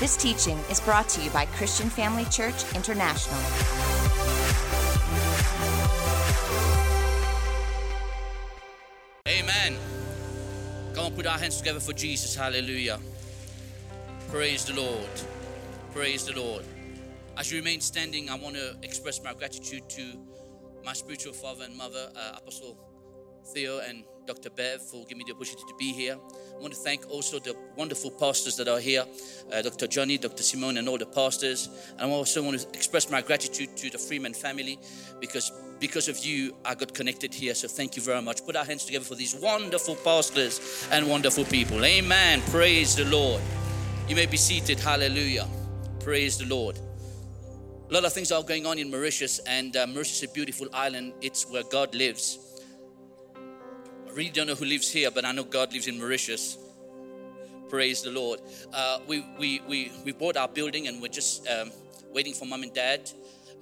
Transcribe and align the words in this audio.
This 0.00 0.16
teaching 0.16 0.56
is 0.70 0.78
brought 0.78 1.08
to 1.08 1.20
you 1.20 1.28
by 1.30 1.46
Christian 1.46 1.90
Family 1.90 2.24
Church 2.26 2.62
International. 2.76 3.36
Amen. 9.26 9.76
Come 10.94 11.06
on, 11.06 11.12
put 11.14 11.26
our 11.26 11.36
hands 11.36 11.56
together 11.56 11.80
for 11.80 11.92
Jesus. 11.92 12.36
Hallelujah. 12.36 13.00
Praise 14.30 14.64
the 14.64 14.74
Lord. 14.80 15.10
Praise 15.92 16.24
the 16.26 16.40
Lord. 16.40 16.64
As 17.36 17.50
you 17.50 17.58
remain 17.58 17.80
standing, 17.80 18.30
I 18.30 18.36
want 18.36 18.54
to 18.54 18.76
express 18.84 19.20
my 19.20 19.34
gratitude 19.34 19.90
to 19.90 20.12
my 20.84 20.92
spiritual 20.92 21.32
father 21.32 21.64
and 21.64 21.76
mother, 21.76 22.08
uh, 22.14 22.36
Apostle 22.36 22.78
Theo 23.52 23.80
and 23.80 24.04
Dr. 24.26 24.50
Bev, 24.50 24.82
for 24.82 25.04
giving 25.04 25.18
me 25.18 25.24
the 25.26 25.34
opportunity 25.34 25.64
to 25.66 25.74
be 25.78 25.92
here. 25.92 26.16
I 26.56 26.60
want 26.60 26.74
to 26.74 26.78
thank 26.78 27.08
also 27.10 27.38
the 27.38 27.56
wonderful 27.76 28.10
pastors 28.10 28.56
that 28.58 28.68
are 28.68 28.78
here, 28.78 29.04
uh, 29.50 29.62
Dr. 29.62 29.86
Johnny, 29.86 30.18
Dr. 30.18 30.42
Simone, 30.42 30.76
and 30.76 30.86
all 30.88 30.98
the 30.98 31.06
pastors. 31.06 31.68
And 31.98 32.10
I 32.10 32.14
also 32.14 32.42
want 32.42 32.60
to 32.60 32.68
express 32.74 33.10
my 33.10 33.22
gratitude 33.22 33.74
to 33.78 33.90
the 33.90 33.98
Freeman 33.98 34.34
family 34.34 34.78
because 35.18 35.50
because 35.80 36.08
of 36.08 36.18
you, 36.18 36.56
I 36.64 36.74
got 36.74 36.92
connected 36.92 37.32
here. 37.32 37.54
So 37.54 37.68
thank 37.68 37.96
you 37.96 38.02
very 38.02 38.20
much. 38.20 38.44
Put 38.44 38.56
our 38.56 38.64
hands 38.64 38.84
together 38.84 39.04
for 39.04 39.14
these 39.14 39.34
wonderful 39.34 39.94
pastors 39.94 40.88
and 40.90 41.08
wonderful 41.08 41.44
people. 41.44 41.84
Amen. 41.84 42.42
Praise 42.50 42.96
the 42.96 43.04
Lord. 43.04 43.40
You 44.08 44.16
may 44.16 44.26
be 44.26 44.36
seated. 44.36 44.80
Hallelujah. 44.80 45.46
Praise 46.00 46.36
the 46.36 46.46
Lord. 46.46 46.78
A 47.90 47.94
lot 47.94 48.04
of 48.04 48.12
things 48.12 48.32
are 48.32 48.42
going 48.42 48.66
on 48.66 48.78
in 48.78 48.90
Mauritius, 48.90 49.38
and 49.46 49.74
uh, 49.76 49.86
Mauritius 49.86 50.22
is 50.22 50.30
a 50.30 50.32
beautiful 50.34 50.66
island. 50.74 51.14
It's 51.22 51.48
where 51.48 51.62
God 51.62 51.94
lives. 51.94 52.47
I 54.08 54.12
really 54.12 54.30
don't 54.30 54.46
know 54.46 54.54
who 54.54 54.64
lives 54.64 54.90
here, 54.90 55.10
but 55.10 55.26
I 55.26 55.32
know 55.32 55.44
God 55.44 55.72
lives 55.72 55.86
in 55.86 55.98
Mauritius. 55.98 56.56
Praise 57.68 58.02
the 58.02 58.10
Lord. 58.10 58.40
Uh, 58.72 59.00
we, 59.06 59.22
we, 59.38 59.60
we, 59.68 59.92
we 60.02 60.12
bought 60.12 60.38
our 60.38 60.48
building 60.48 60.88
and 60.88 61.02
we're 61.02 61.08
just 61.08 61.46
um, 61.46 61.70
waiting 62.14 62.32
for 62.32 62.46
mom 62.46 62.62
and 62.62 62.72
dad. 62.72 63.10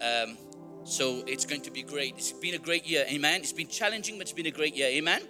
Um, 0.00 0.38
so 0.84 1.24
it's 1.26 1.44
going 1.44 1.62
to 1.62 1.72
be 1.72 1.82
great. 1.82 2.14
It's 2.16 2.30
been 2.30 2.54
a 2.54 2.58
great 2.58 2.86
year. 2.86 3.04
Amen. 3.08 3.40
It's 3.40 3.52
been 3.52 3.66
challenging, 3.66 4.18
but 4.18 4.22
it's 4.22 4.32
been 4.32 4.46
a 4.46 4.52
great 4.52 4.76
year. 4.76 4.86
Amen. 4.86 5.22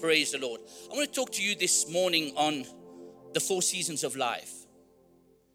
Praise 0.00 0.30
the 0.30 0.38
Lord. 0.38 0.60
I 0.92 0.94
want 0.94 1.08
to 1.08 1.14
talk 1.14 1.32
to 1.32 1.42
you 1.42 1.56
this 1.56 1.90
morning 1.90 2.32
on 2.36 2.64
the 3.34 3.40
four 3.40 3.62
seasons 3.62 4.04
of 4.04 4.14
life. 4.14 4.52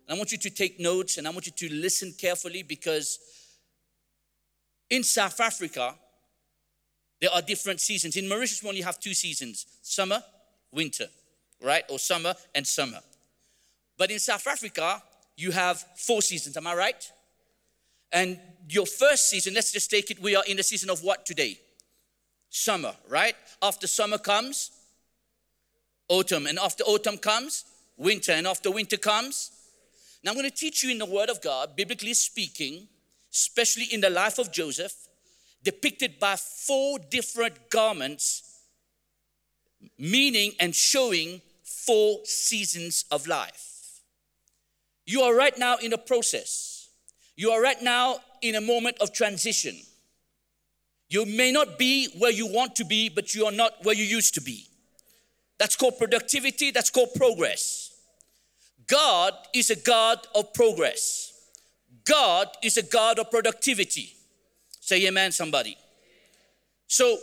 And 0.07 0.17
I 0.17 0.19
want 0.19 0.33
you 0.33 0.37
to 0.37 0.49
take 0.49 0.81
notes 0.81 1.17
and 1.17 1.27
I 1.27 1.29
want 1.29 1.45
you 1.45 1.53
to 1.53 1.73
listen 1.73 2.13
carefully 2.19 2.61
because 2.61 3.19
in 4.89 5.03
South 5.03 5.39
Africa, 5.39 5.95
there 7.21 7.31
are 7.31 7.41
different 7.41 7.79
seasons. 7.79 8.17
In 8.17 8.27
Mauritius, 8.27 8.63
we 8.63 8.69
only 8.69 8.81
have 8.81 8.99
two 8.99 9.13
seasons 9.13 9.67
summer, 9.83 10.21
winter, 10.71 11.05
right? 11.61 11.83
Or 11.89 11.99
summer 11.99 12.33
and 12.55 12.65
summer. 12.65 12.99
But 13.97 14.09
in 14.09 14.19
South 14.19 14.45
Africa, 14.47 15.01
you 15.37 15.51
have 15.51 15.85
four 15.95 16.21
seasons. 16.21 16.57
Am 16.57 16.65
I 16.65 16.75
right? 16.75 17.11
And 18.11 18.39
your 18.67 18.87
first 18.87 19.29
season, 19.29 19.53
let's 19.53 19.71
just 19.71 19.89
take 19.89 20.11
it, 20.11 20.21
we 20.21 20.35
are 20.35 20.43
in 20.47 20.57
the 20.57 20.63
season 20.63 20.89
of 20.89 21.03
what 21.03 21.25
today? 21.25 21.59
Summer, 22.49 22.93
right? 23.07 23.35
After 23.61 23.87
summer 23.87 24.17
comes 24.17 24.71
autumn, 26.09 26.45
and 26.45 26.59
after 26.59 26.83
autumn 26.83 27.17
comes 27.17 27.63
winter, 27.95 28.33
and 28.33 28.45
after 28.45 28.69
winter 28.69 28.97
comes. 28.97 29.51
Now, 30.23 30.31
I'm 30.31 30.37
going 30.37 30.49
to 30.49 30.55
teach 30.55 30.83
you 30.83 30.91
in 30.91 30.97
the 30.97 31.05
Word 31.05 31.29
of 31.29 31.41
God, 31.41 31.75
biblically 31.75 32.13
speaking, 32.13 32.87
especially 33.31 33.85
in 33.85 34.01
the 34.01 34.09
life 34.09 34.37
of 34.37 34.51
Joseph, 34.51 34.93
depicted 35.63 36.19
by 36.19 36.35
four 36.35 36.99
different 36.99 37.69
garments, 37.69 38.59
meaning 39.97 40.53
and 40.59 40.75
showing 40.75 41.41
four 41.63 42.19
seasons 42.25 43.05
of 43.11 43.27
life. 43.27 44.01
You 45.05 45.21
are 45.21 45.35
right 45.35 45.57
now 45.57 45.77
in 45.77 45.93
a 45.93 45.97
process. 45.97 46.89
You 47.35 47.51
are 47.51 47.61
right 47.61 47.81
now 47.81 48.19
in 48.41 48.55
a 48.55 48.61
moment 48.61 48.97
of 49.01 49.13
transition. 49.13 49.75
You 51.09 51.25
may 51.25 51.51
not 51.51 51.77
be 51.77 52.07
where 52.17 52.31
you 52.31 52.47
want 52.47 52.75
to 52.77 52.85
be, 52.85 53.09
but 53.09 53.35
you 53.35 53.45
are 53.45 53.51
not 53.51 53.83
where 53.83 53.95
you 53.95 54.03
used 54.05 54.33
to 54.35 54.41
be. 54.41 54.67
That's 55.59 55.75
called 55.75 55.97
productivity, 55.97 56.71
that's 56.71 56.89
called 56.89 57.09
progress. 57.15 57.93
God 58.87 59.33
is 59.53 59.69
a 59.69 59.75
God 59.75 60.19
of 60.33 60.53
progress. 60.53 61.33
God 62.03 62.47
is 62.63 62.77
a 62.77 62.83
God 62.83 63.19
of 63.19 63.29
productivity. 63.29 64.15
Say 64.91 65.07
amen, 65.07 65.31
somebody. 65.31 65.77
So, 66.85 67.17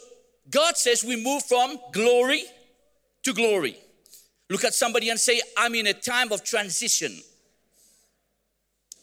God 0.49 0.79
says 0.79 1.05
we 1.05 1.23
move 1.23 1.43
from 1.43 1.77
glory 1.93 2.43
to 3.25 3.35
glory. 3.35 3.77
Look 4.49 4.65
at 4.65 4.73
somebody 4.73 5.11
and 5.11 5.21
say, 5.21 5.43
I'm 5.55 5.75
in 5.75 5.87
a 5.87 5.93
time 5.93 6.33
of 6.33 6.43
transition. 6.43 7.15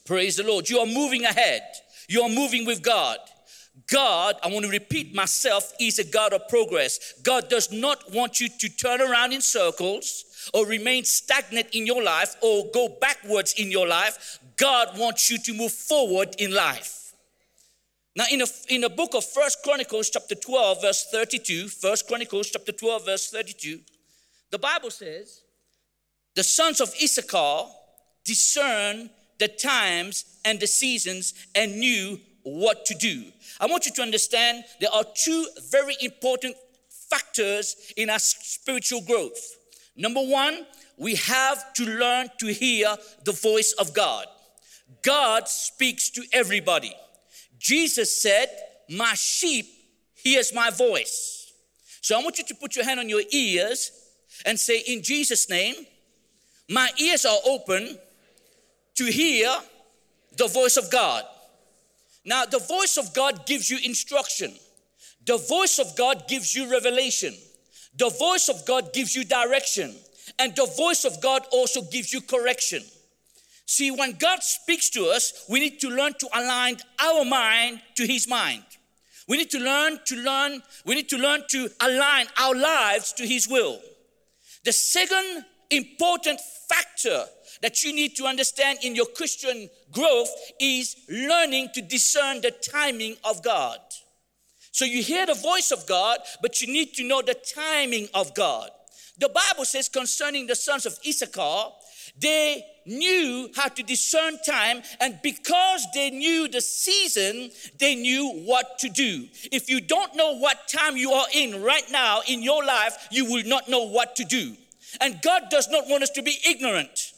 Praise 0.04 0.34
the 0.34 0.42
Lord. 0.42 0.68
You 0.68 0.80
are 0.80 0.86
moving 0.86 1.24
ahead, 1.24 1.62
you 2.08 2.22
are 2.22 2.28
moving 2.28 2.66
with 2.66 2.82
God. 2.82 3.18
God, 3.88 4.34
I 4.42 4.48
want 4.48 4.64
to 4.64 4.70
repeat 4.72 5.14
myself, 5.14 5.72
is 5.78 6.00
a 6.00 6.04
God 6.04 6.32
of 6.32 6.48
progress. 6.48 7.12
God 7.22 7.48
does 7.48 7.70
not 7.70 8.12
want 8.12 8.40
you 8.40 8.48
to 8.48 8.68
turn 8.68 9.00
around 9.00 9.32
in 9.32 9.42
circles 9.42 10.50
or 10.52 10.66
remain 10.66 11.04
stagnant 11.04 11.68
in 11.72 11.86
your 11.86 12.02
life 12.02 12.34
or 12.40 12.68
go 12.74 12.88
backwards 13.00 13.54
in 13.58 13.70
your 13.70 13.86
life. 13.86 14.40
God 14.56 14.98
wants 14.98 15.30
you 15.30 15.38
to 15.38 15.54
move 15.54 15.70
forward 15.70 16.34
in 16.40 16.52
life. 16.52 17.05
Now, 18.16 18.24
in 18.32 18.40
a, 18.40 18.46
in 18.70 18.80
the 18.80 18.88
book 18.88 19.14
of 19.14 19.26
First 19.26 19.62
Chronicles, 19.62 20.08
chapter 20.08 20.34
12, 20.34 20.80
verse 20.80 21.06
32, 21.12 21.68
First 21.68 22.08
Chronicles, 22.08 22.48
chapter 22.50 22.72
12, 22.72 23.04
verse 23.04 23.30
32, 23.30 23.78
the 24.50 24.58
Bible 24.58 24.90
says, 24.90 25.42
The 26.34 26.42
sons 26.42 26.80
of 26.80 26.94
Issachar 27.00 27.66
discern 28.24 29.10
the 29.38 29.48
times 29.48 30.24
and 30.46 30.58
the 30.58 30.66
seasons 30.66 31.34
and 31.54 31.78
knew 31.78 32.18
what 32.42 32.86
to 32.86 32.94
do. 32.94 33.24
I 33.60 33.66
want 33.66 33.84
you 33.84 33.92
to 33.92 34.02
understand 34.02 34.64
there 34.80 34.92
are 34.94 35.04
two 35.14 35.46
very 35.68 35.96
important 36.00 36.56
factors 37.10 37.92
in 37.98 38.08
our 38.08 38.18
spiritual 38.18 39.02
growth. 39.02 39.56
Number 39.94 40.22
one, 40.22 40.64
we 40.96 41.16
have 41.16 41.74
to 41.74 41.84
learn 41.84 42.28
to 42.38 42.46
hear 42.46 42.96
the 43.24 43.32
voice 43.32 43.74
of 43.78 43.92
God. 43.92 44.24
God 45.02 45.48
speaks 45.48 46.08
to 46.10 46.24
everybody. 46.32 46.94
Jesus 47.58 48.20
said, 48.22 48.48
My 48.90 49.14
sheep 49.14 49.66
hears 50.14 50.54
my 50.54 50.70
voice. 50.70 51.52
So 52.00 52.18
I 52.18 52.22
want 52.22 52.38
you 52.38 52.44
to 52.44 52.54
put 52.54 52.76
your 52.76 52.84
hand 52.84 53.00
on 53.00 53.08
your 53.08 53.22
ears 53.30 53.90
and 54.44 54.58
say, 54.58 54.82
In 54.86 55.02
Jesus' 55.02 55.48
name, 55.48 55.74
my 56.68 56.90
ears 56.98 57.24
are 57.24 57.38
open 57.46 57.98
to 58.96 59.04
hear 59.04 59.54
the 60.36 60.48
voice 60.48 60.76
of 60.76 60.90
God. 60.90 61.24
Now, 62.24 62.44
the 62.44 62.58
voice 62.58 62.96
of 62.96 63.14
God 63.14 63.46
gives 63.46 63.70
you 63.70 63.78
instruction, 63.84 64.52
the 65.24 65.38
voice 65.38 65.78
of 65.78 65.96
God 65.96 66.26
gives 66.28 66.54
you 66.54 66.70
revelation, 66.70 67.34
the 67.96 68.10
voice 68.10 68.48
of 68.48 68.66
God 68.66 68.92
gives 68.92 69.14
you 69.14 69.24
direction, 69.24 69.94
and 70.38 70.54
the 70.56 70.66
voice 70.76 71.04
of 71.04 71.20
God 71.22 71.42
also 71.52 71.82
gives 71.82 72.12
you 72.12 72.20
correction. 72.20 72.82
See, 73.66 73.90
when 73.90 74.12
God 74.12 74.42
speaks 74.42 74.88
to 74.90 75.06
us, 75.06 75.44
we 75.48 75.58
need 75.58 75.80
to 75.80 75.88
learn 75.88 76.14
to 76.20 76.28
align 76.32 76.76
our 77.00 77.24
mind 77.24 77.80
to 77.96 78.06
His 78.06 78.28
mind. 78.28 78.62
We 79.28 79.36
need 79.36 79.50
to 79.50 79.58
learn 79.58 79.98
to 80.06 80.16
learn, 80.16 80.62
we 80.84 80.94
need 80.94 81.08
to 81.08 81.18
learn 81.18 81.42
to 81.50 81.68
align 81.80 82.26
our 82.38 82.54
lives 82.54 83.12
to 83.14 83.26
His 83.26 83.48
will. 83.48 83.80
The 84.64 84.72
second 84.72 85.44
important 85.70 86.40
factor 86.68 87.24
that 87.62 87.82
you 87.82 87.92
need 87.92 88.14
to 88.16 88.26
understand 88.26 88.78
in 88.82 88.94
your 88.94 89.06
Christian 89.06 89.68
growth 89.90 90.30
is 90.60 90.96
learning 91.08 91.70
to 91.74 91.82
discern 91.82 92.40
the 92.40 92.52
timing 92.52 93.16
of 93.24 93.42
God. 93.42 93.78
So 94.70 94.84
you 94.84 95.02
hear 95.02 95.26
the 95.26 95.34
voice 95.34 95.72
of 95.72 95.86
God, 95.86 96.18
but 96.42 96.60
you 96.60 96.72
need 96.72 96.94
to 96.94 97.04
know 97.08 97.22
the 97.22 97.34
timing 97.34 98.08
of 98.14 98.34
God. 98.34 98.70
The 99.18 99.30
Bible 99.30 99.64
says 99.64 99.88
concerning 99.88 100.46
the 100.46 100.54
sons 100.54 100.84
of 100.84 100.98
Issachar, 101.06 101.70
they 102.20 102.64
knew 102.86 103.50
how 103.56 103.68
to 103.68 103.82
discern 103.82 104.38
time, 104.46 104.82
and 105.00 105.18
because 105.22 105.86
they 105.92 106.10
knew 106.10 106.48
the 106.48 106.60
season, 106.60 107.50
they 107.78 107.94
knew 107.96 108.30
what 108.44 108.78
to 108.78 108.88
do. 108.88 109.26
If 109.50 109.68
you 109.68 109.80
don't 109.80 110.14
know 110.14 110.38
what 110.38 110.68
time 110.68 110.96
you 110.96 111.12
are 111.12 111.26
in 111.34 111.62
right 111.62 111.90
now 111.90 112.20
in 112.28 112.42
your 112.42 112.64
life, 112.64 113.08
you 113.10 113.24
will 113.24 113.44
not 113.44 113.68
know 113.68 113.84
what 113.88 114.16
to 114.16 114.24
do. 114.24 114.54
And 115.00 115.20
God 115.20 115.44
does 115.50 115.68
not 115.68 115.88
want 115.88 116.04
us 116.04 116.10
to 116.10 116.22
be 116.22 116.38
ignorant. 116.46 117.12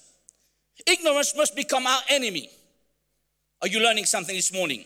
Ignorance 0.87 1.37
must 1.37 1.55
become 1.55 1.87
our 1.87 2.01
enemy. 2.09 2.51
Are 3.61 3.69
you 3.69 3.81
learning 3.81 4.07
something 4.07 4.35
this 4.35 4.53
morning? 4.53 4.85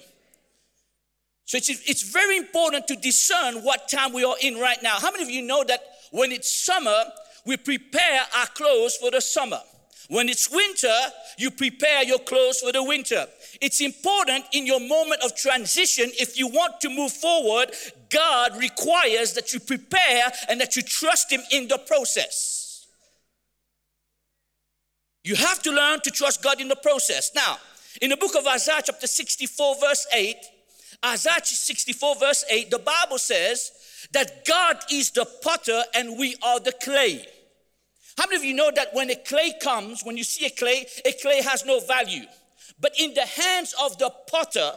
So 1.45 1.59
it's, 1.59 1.69
it's 1.69 2.11
very 2.11 2.39
important 2.39 2.89
to 2.89 2.97
discern 2.97 3.57
what 3.63 3.89
time 3.89 4.13
we 4.13 4.25
are 4.25 4.37
in 4.43 4.59
right 4.59 4.83
now. 4.83 4.97
How 4.99 5.11
many 5.11 5.23
of 5.23 5.31
you 5.31 5.43
know 5.43 5.63
that 5.65 5.81
when 6.11 6.33
it's 6.33 6.51
summer, 6.51 7.05
we 7.45 7.57
prepare 7.57 8.23
our 8.39 8.47
clothes 8.47 8.97
for 8.97 9.11
the 9.11 9.21
summer? 9.21 9.61
When 10.09 10.29
it's 10.29 10.51
winter, 10.51 10.95
you 11.39 11.51
prepare 11.51 12.05
your 12.05 12.19
clothes 12.19 12.61
for 12.61 12.73
the 12.73 12.83
winter. 12.83 13.27
It's 13.61 13.81
important 13.81 14.45
in 14.53 14.67
your 14.67 14.81
moment 14.81 15.23
of 15.23 15.37
transition, 15.37 16.11
if 16.15 16.39
you 16.39 16.49
want 16.49 16.81
to 16.81 16.91
move 16.91 17.13
forward, 17.13 17.71
God 18.11 18.59
requires 18.59 19.33
that 19.35 19.53
you 19.53 19.61
prepare 19.61 20.31
and 20.49 20.61
that 20.61 20.77
you 20.77 20.83
trust 20.83 21.33
Him 21.33 21.41
in 21.51 21.69
the 21.69 21.79
process. 21.79 22.87
You 25.25 25.37
have 25.37 25.63
to 25.63 25.71
learn 25.71 26.01
to 26.01 26.11
trust 26.11 26.43
God 26.43 26.61
in 26.61 26.69
the 26.69 26.77
process. 26.77 27.31
Now, 27.35 27.59
in 28.01 28.11
the 28.11 28.17
book 28.17 28.35
of 28.35 28.47
Isaiah, 28.47 28.83
chapter 28.85 29.07
64, 29.07 29.77
verse 29.81 30.07
8, 30.13 30.37
Isaiah 31.05 31.45
64, 31.45 32.17
verse 32.17 32.45
8, 32.51 32.71
the 32.71 32.79
Bible 32.79 33.19
says 33.19 33.71
that 34.13 34.45
God 34.45 34.79
is 34.91 35.11
the 35.11 35.27
potter 35.43 35.83
and 35.95 36.19
we 36.19 36.37
are 36.43 36.61
the 36.61 36.73
clay. 36.83 37.27
How 38.19 38.27
many 38.27 38.37
of 38.37 38.45
you 38.45 38.55
know 38.55 38.71
that 38.75 38.93
when 38.93 39.11
a 39.11 39.17
clay 39.17 39.55
comes, 39.61 40.03
when 40.03 40.17
you 40.17 40.25
see 40.25 40.47
a 40.47 40.51
clay, 40.51 40.87
a 41.05 41.13
clay 41.13 41.43
has 41.43 41.65
no 41.65 41.81
value? 41.81 42.25
But 42.81 42.93
in 42.99 43.15
the 43.15 43.27
hands 43.27 43.75
of 43.83 43.99
the 43.99 44.11
potter, 44.29 44.73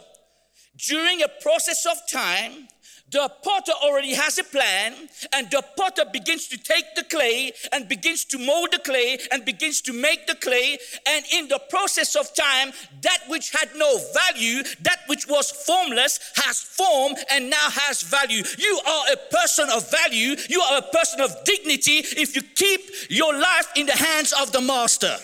during 0.76 1.22
a 1.22 1.28
process 1.28 1.86
of 1.86 1.96
time, 2.10 2.68
the 3.12 3.30
potter 3.42 3.72
already 3.84 4.14
has 4.14 4.36
a 4.38 4.44
plan, 4.44 4.92
and 5.32 5.48
the 5.50 5.62
potter 5.76 6.04
begins 6.12 6.48
to 6.48 6.58
take 6.58 6.84
the 6.96 7.04
clay 7.04 7.52
and 7.72 7.88
begins 7.88 8.24
to 8.26 8.38
mold 8.38 8.72
the 8.72 8.80
clay 8.80 9.18
and 9.30 9.44
begins 9.44 9.80
to 9.82 9.92
make 9.92 10.26
the 10.26 10.34
clay. 10.34 10.76
And 11.06 11.24
in 11.32 11.46
the 11.46 11.60
process 11.70 12.16
of 12.16 12.34
time, 12.34 12.72
that 13.02 13.18
which 13.28 13.52
had 13.52 13.68
no 13.76 13.98
value, 14.12 14.64
that 14.80 15.00
which 15.06 15.28
was 15.28 15.52
formless, 15.52 16.18
has 16.34 16.58
form 16.60 17.14
and 17.30 17.48
now 17.48 17.70
has 17.70 18.02
value. 18.02 18.42
You 18.58 18.80
are 18.86 19.04
a 19.12 19.16
person 19.30 19.68
of 19.72 19.88
value, 19.88 20.34
you 20.48 20.60
are 20.60 20.78
a 20.78 20.92
person 20.92 21.20
of 21.20 21.32
dignity 21.44 21.98
if 21.98 22.34
you 22.34 22.42
keep 22.42 22.80
your 23.08 23.32
life 23.38 23.68
in 23.76 23.86
the 23.86 23.96
hands 23.96 24.32
of 24.32 24.50
the 24.50 24.60
master. 24.60 25.16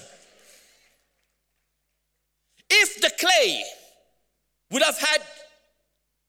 If 2.70 3.00
the 3.00 3.10
clay 3.18 3.64
would 4.70 4.82
have 4.82 4.98
had 4.98 5.20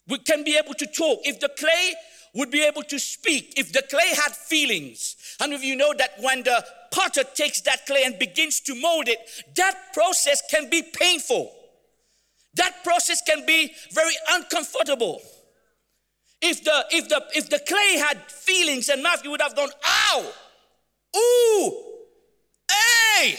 we 0.08 0.20
can 0.20 0.44
be 0.44 0.58
able 0.58 0.74
to 0.76 0.86
talk. 0.86 1.20
If 1.24 1.40
the 1.40 1.50
clay 1.50 1.96
would 2.36 2.52
be 2.52 2.64
able 2.64 2.84
to 2.84 3.00
speak, 3.00 3.54
if 3.58 3.72
the 3.72 3.84
clay 3.90 4.14
had 4.16 4.34
feelings, 4.34 5.16
many 5.40 5.56
of 5.56 5.64
you 5.64 5.76
know 5.76 5.94
that 5.98 6.12
when 6.20 6.44
the 6.44 6.66
potter 6.92 7.24
takes 7.36 7.62
that 7.62 7.86
clay 7.86 8.04
and 8.04 8.18
begins 8.20 8.60
to 8.62 8.76
mold 8.76 9.08
it, 9.08 9.20
that 9.56 9.94
process 9.94 10.42
can 10.50 10.70
be 10.70 10.82
painful. 10.82 11.52
That 12.56 12.84
process 12.84 13.22
can 13.22 13.46
be 13.46 13.72
very 13.92 14.14
uncomfortable. 14.32 15.22
If 16.42 16.64
the 16.64 16.86
if 16.92 17.08
the 17.08 17.24
if 17.34 17.50
the 17.50 17.60
clay 17.60 17.98
had 17.98 18.18
feelings 18.30 18.90
and 18.90 19.02
mouth, 19.02 19.24
you 19.24 19.32
would 19.32 19.42
have 19.42 19.56
gone, 19.56 19.70
ow, 19.86 20.32
ooh, 21.16 21.84
hey, 22.70 23.38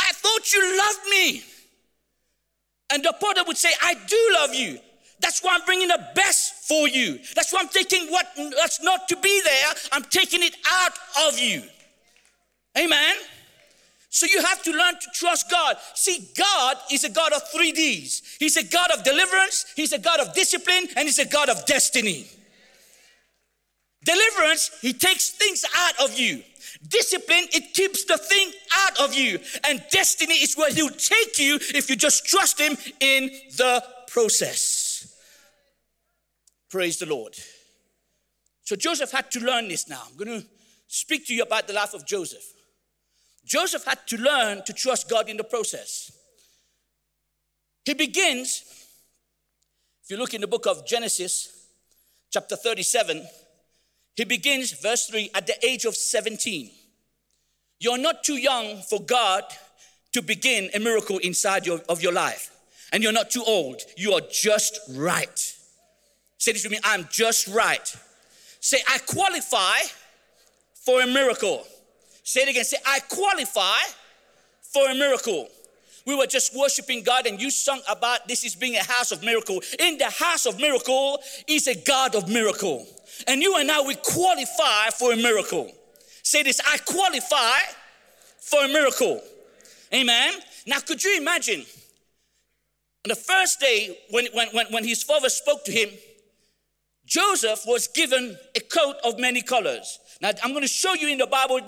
I 0.00 0.12
thought 0.12 0.52
you 0.52 0.78
loved 0.78 1.08
me. 1.10 1.44
And 2.92 3.04
the 3.04 3.14
potter 3.20 3.42
would 3.46 3.56
say, 3.56 3.70
I 3.82 3.94
do 3.94 4.30
love 4.34 4.54
you. 4.54 4.78
That's 5.22 5.42
why 5.42 5.54
I'm 5.54 5.64
bringing 5.64 5.88
the 5.88 6.04
best 6.14 6.68
for 6.68 6.88
you. 6.88 7.18
That's 7.34 7.52
why 7.52 7.60
I'm 7.60 7.68
taking 7.68 8.08
what 8.08 8.26
that's 8.36 8.82
not 8.82 9.08
to 9.08 9.16
be 9.16 9.40
there, 9.44 9.72
I'm 9.92 10.02
taking 10.04 10.42
it 10.42 10.56
out 10.70 10.92
of 11.28 11.38
you. 11.38 11.62
Amen. 12.76 13.16
So 14.10 14.26
you 14.26 14.42
have 14.42 14.62
to 14.64 14.72
learn 14.72 14.94
to 14.94 15.06
trust 15.14 15.50
God. 15.50 15.76
See, 15.94 16.28
God 16.36 16.76
is 16.90 17.04
a 17.04 17.08
God 17.08 17.32
of 17.32 17.40
three 17.50 17.72
D's. 17.72 18.36
He's 18.38 18.58
a 18.58 18.64
God 18.64 18.90
of 18.90 19.04
deliverance, 19.04 19.64
He's 19.74 19.92
a 19.92 19.98
God 19.98 20.20
of 20.20 20.34
discipline, 20.34 20.86
and 20.96 21.06
He's 21.06 21.18
a 21.18 21.24
God 21.24 21.48
of 21.48 21.64
destiny. 21.64 22.26
Deliverance, 24.04 24.70
He 24.82 24.92
takes 24.92 25.30
things 25.30 25.64
out 25.74 26.04
of 26.04 26.18
you. 26.18 26.42
Discipline, 26.88 27.44
it 27.52 27.72
keeps 27.74 28.04
the 28.04 28.18
thing 28.18 28.50
out 28.76 29.00
of 29.00 29.14
you. 29.14 29.38
And 29.66 29.82
destiny 29.90 30.34
is 30.34 30.56
where 30.56 30.72
He'll 30.72 30.90
take 30.90 31.38
you 31.38 31.58
if 31.74 31.88
you 31.88 31.96
just 31.96 32.26
trust 32.26 32.60
Him 32.60 32.76
in 33.00 33.30
the 33.56 33.82
process. 34.08 34.81
Praise 36.72 36.98
the 36.98 37.04
Lord. 37.04 37.36
So 38.62 38.76
Joseph 38.76 39.12
had 39.12 39.30
to 39.32 39.40
learn 39.40 39.68
this 39.68 39.90
now. 39.90 40.00
I'm 40.08 40.16
going 40.16 40.40
to 40.40 40.46
speak 40.88 41.26
to 41.26 41.34
you 41.34 41.42
about 41.42 41.68
the 41.68 41.74
life 41.74 41.92
of 41.92 42.06
Joseph. 42.06 42.42
Joseph 43.44 43.84
had 43.84 43.98
to 44.06 44.16
learn 44.16 44.62
to 44.64 44.72
trust 44.72 45.10
God 45.10 45.28
in 45.28 45.36
the 45.36 45.44
process. 45.44 46.10
He 47.84 47.92
begins, 47.92 48.62
if 50.02 50.10
you 50.10 50.16
look 50.16 50.32
in 50.32 50.40
the 50.40 50.46
book 50.46 50.66
of 50.66 50.86
Genesis, 50.86 51.66
chapter 52.30 52.56
37, 52.56 53.22
he 54.16 54.24
begins, 54.24 54.72
verse 54.72 55.08
3, 55.08 55.30
at 55.34 55.46
the 55.46 55.66
age 55.66 55.84
of 55.84 55.94
17. 55.94 56.70
You're 57.80 57.98
not 57.98 58.24
too 58.24 58.36
young 58.36 58.80
for 58.88 59.02
God 59.02 59.44
to 60.14 60.22
begin 60.22 60.70
a 60.74 60.78
miracle 60.78 61.18
inside 61.18 61.66
your, 61.66 61.80
of 61.90 62.02
your 62.02 62.12
life. 62.12 62.50
And 62.94 63.02
you're 63.02 63.12
not 63.12 63.30
too 63.30 63.44
old. 63.46 63.82
You 63.98 64.14
are 64.14 64.22
just 64.30 64.80
right. 64.94 65.58
Say 66.42 66.50
this 66.50 66.64
with 66.64 66.72
me 66.72 66.80
I'm 66.82 67.06
just 67.08 67.46
right. 67.46 67.96
Say, 68.58 68.78
I 68.88 68.98
qualify 68.98 69.78
for 70.74 71.00
a 71.00 71.06
miracle. 71.06 71.64
Say 72.24 72.40
it 72.40 72.48
again. 72.48 72.64
Say, 72.64 72.78
I 72.84 72.98
qualify 72.98 73.78
for 74.60 74.90
a 74.90 74.94
miracle. 74.96 75.46
We 76.04 76.16
were 76.16 76.26
just 76.26 76.56
worshiping 76.58 77.04
God 77.04 77.28
and 77.28 77.40
you 77.40 77.48
sung 77.48 77.80
about 77.88 78.26
this 78.26 78.44
is 78.44 78.56
being 78.56 78.74
a 78.74 78.82
house 78.82 79.12
of 79.12 79.22
miracle. 79.22 79.62
In 79.78 79.98
the 79.98 80.10
house 80.10 80.46
of 80.46 80.58
miracle 80.58 81.20
is 81.46 81.68
a 81.68 81.76
God 81.76 82.16
of 82.16 82.28
miracle. 82.28 82.88
And 83.28 83.40
you 83.40 83.56
and 83.58 83.70
I, 83.70 83.80
we 83.82 83.94
qualify 83.94 84.90
for 84.98 85.12
a 85.12 85.16
miracle. 85.16 85.70
Say 86.24 86.42
this 86.42 86.60
I 86.66 86.78
qualify 86.78 87.60
for 88.40 88.64
a 88.64 88.68
miracle. 88.68 89.22
Amen. 89.94 90.34
Now, 90.66 90.80
could 90.80 91.04
you 91.04 91.18
imagine 91.18 91.60
on 91.60 93.10
the 93.10 93.14
first 93.14 93.60
day 93.60 93.96
when, 94.10 94.26
when, 94.32 94.48
when, 94.48 94.66
when 94.72 94.84
his 94.84 95.04
father 95.04 95.28
spoke 95.28 95.64
to 95.66 95.70
him, 95.70 95.88
Joseph 97.12 97.64
was 97.66 97.88
given 97.88 98.38
a 98.56 98.60
coat 98.60 98.96
of 99.04 99.18
many 99.18 99.42
colors. 99.42 99.98
Now, 100.22 100.30
I'm 100.42 100.52
going 100.52 100.62
to 100.62 100.66
show 100.66 100.94
you 100.94 101.08
in 101.08 101.18
the 101.18 101.26
Bible 101.26 101.60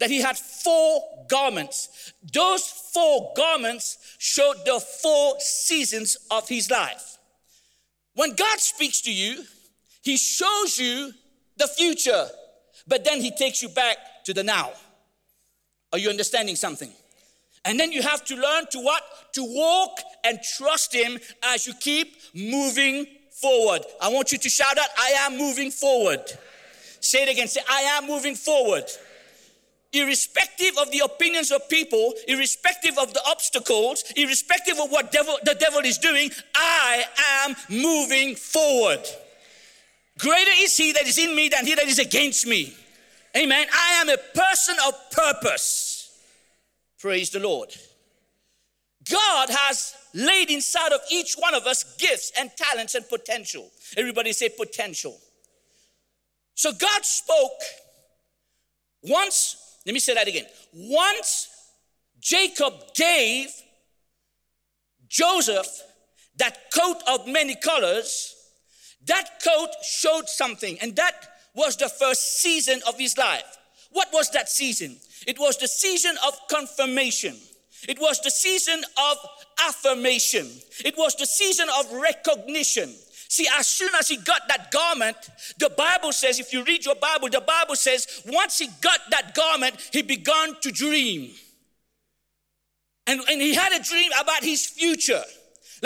that, 0.00 0.08
he 0.08 0.22
had 0.22 0.38
four 0.38 1.02
garments. 1.28 2.14
Those 2.32 2.66
four 2.94 3.34
garments 3.36 3.98
showed 4.16 4.54
the 4.64 4.80
four 4.80 5.34
seasons 5.38 6.16
of 6.30 6.48
his 6.48 6.70
life. 6.70 7.18
When 8.14 8.34
God 8.36 8.58
speaks 8.58 9.02
to 9.02 9.12
you, 9.12 9.44
he 10.02 10.16
shows 10.16 10.78
you 10.78 11.12
the 11.58 11.68
future, 11.68 12.28
but 12.88 13.04
then 13.04 13.20
he 13.20 13.30
takes 13.30 13.62
you 13.62 13.68
back 13.68 13.98
to 14.24 14.32
the 14.32 14.44
now. 14.44 14.70
Are 15.92 15.98
you 15.98 16.08
understanding 16.08 16.56
something? 16.56 16.90
And 17.66 17.78
then 17.78 17.92
you 17.92 18.00
have 18.00 18.24
to 18.24 18.34
learn 18.34 18.64
to 18.70 18.78
what? 18.78 19.02
To 19.34 19.44
walk 19.44 19.98
and 20.24 20.38
trust 20.56 20.94
him 20.94 21.18
as 21.42 21.66
you 21.66 21.74
keep 21.74 22.16
moving 22.34 23.06
forward. 23.40 23.82
I 24.00 24.08
want 24.08 24.32
you 24.32 24.38
to 24.38 24.48
shout 24.48 24.78
out, 24.78 24.88
I 24.98 25.14
am 25.20 25.36
moving 25.36 25.70
forward. 25.70 26.22
Say 27.00 27.22
it 27.22 27.28
again. 27.28 27.48
Say, 27.48 27.60
I 27.70 27.82
am 27.82 28.06
moving 28.06 28.34
forward. 28.34 28.84
Irrespective 29.92 30.76
of 30.78 30.90
the 30.90 31.00
opinions 31.04 31.52
of 31.52 31.68
people, 31.68 32.14
irrespective 32.26 32.98
of 32.98 33.14
the 33.14 33.22
obstacles, 33.26 34.04
irrespective 34.16 34.78
of 34.78 34.90
what 34.90 35.12
devil, 35.12 35.38
the 35.44 35.54
devil 35.54 35.80
is 35.80 35.98
doing, 35.98 36.30
I 36.54 37.04
am 37.44 37.54
moving 37.70 38.34
forward. 38.34 39.06
Greater 40.18 40.50
is 40.56 40.76
he 40.76 40.92
that 40.92 41.06
is 41.06 41.18
in 41.18 41.34
me 41.34 41.48
than 41.48 41.66
he 41.66 41.74
that 41.74 41.86
is 41.86 41.98
against 41.98 42.46
me. 42.46 42.74
Amen. 43.36 43.66
I 43.72 44.00
am 44.00 44.08
a 44.08 44.16
person 44.16 44.76
of 44.86 44.94
purpose. 45.12 46.18
Praise 46.98 47.30
the 47.30 47.40
Lord. 47.40 47.74
God 49.10 49.48
has 49.50 49.94
laid 50.14 50.50
inside 50.50 50.92
of 50.92 51.00
each 51.10 51.34
one 51.34 51.54
of 51.54 51.66
us 51.66 51.96
gifts 51.96 52.32
and 52.38 52.50
talents 52.56 52.94
and 52.94 53.08
potential. 53.08 53.70
Everybody 53.96 54.32
say 54.32 54.48
potential. 54.48 55.16
So 56.54 56.72
God 56.72 57.04
spoke 57.04 57.60
once, 59.02 59.78
let 59.84 59.92
me 59.92 60.00
say 60.00 60.14
that 60.14 60.26
again. 60.26 60.46
Once 60.72 61.48
Jacob 62.20 62.74
gave 62.94 63.48
Joseph 65.08 65.66
that 66.38 66.72
coat 66.74 66.96
of 67.08 67.26
many 67.26 67.54
colors, 67.54 68.34
that 69.06 69.40
coat 69.44 69.70
showed 69.82 70.28
something, 70.28 70.78
and 70.80 70.96
that 70.96 71.14
was 71.54 71.76
the 71.76 71.88
first 71.88 72.40
season 72.40 72.80
of 72.88 72.98
his 72.98 73.16
life. 73.16 73.44
What 73.90 74.08
was 74.12 74.30
that 74.32 74.48
season? 74.48 74.96
It 75.26 75.38
was 75.38 75.56
the 75.56 75.68
season 75.68 76.16
of 76.26 76.34
confirmation. 76.50 77.36
It 77.88 78.00
was 78.00 78.20
the 78.20 78.30
season 78.30 78.82
of 78.98 79.16
affirmation. 79.68 80.50
It 80.84 80.96
was 80.96 81.14
the 81.16 81.26
season 81.26 81.68
of 81.78 81.92
recognition. 81.92 82.94
See, 83.28 83.48
as 83.58 83.66
soon 83.66 83.90
as 83.98 84.08
he 84.08 84.16
got 84.18 84.42
that 84.48 84.70
garment, 84.70 85.16
the 85.58 85.70
Bible 85.70 86.12
says, 86.12 86.38
if 86.38 86.52
you 86.52 86.64
read 86.64 86.84
your 86.84 86.94
Bible, 86.94 87.28
the 87.28 87.40
Bible 87.40 87.74
says, 87.74 88.22
once 88.26 88.58
he 88.58 88.68
got 88.80 89.00
that 89.10 89.34
garment, 89.34 89.76
he 89.92 90.02
began 90.02 90.54
to 90.62 90.70
dream. 90.70 91.32
And, 93.06 93.20
and 93.28 93.40
he 93.40 93.54
had 93.54 93.72
a 93.72 93.82
dream 93.82 94.10
about 94.20 94.42
his 94.42 94.66
future. 94.66 95.22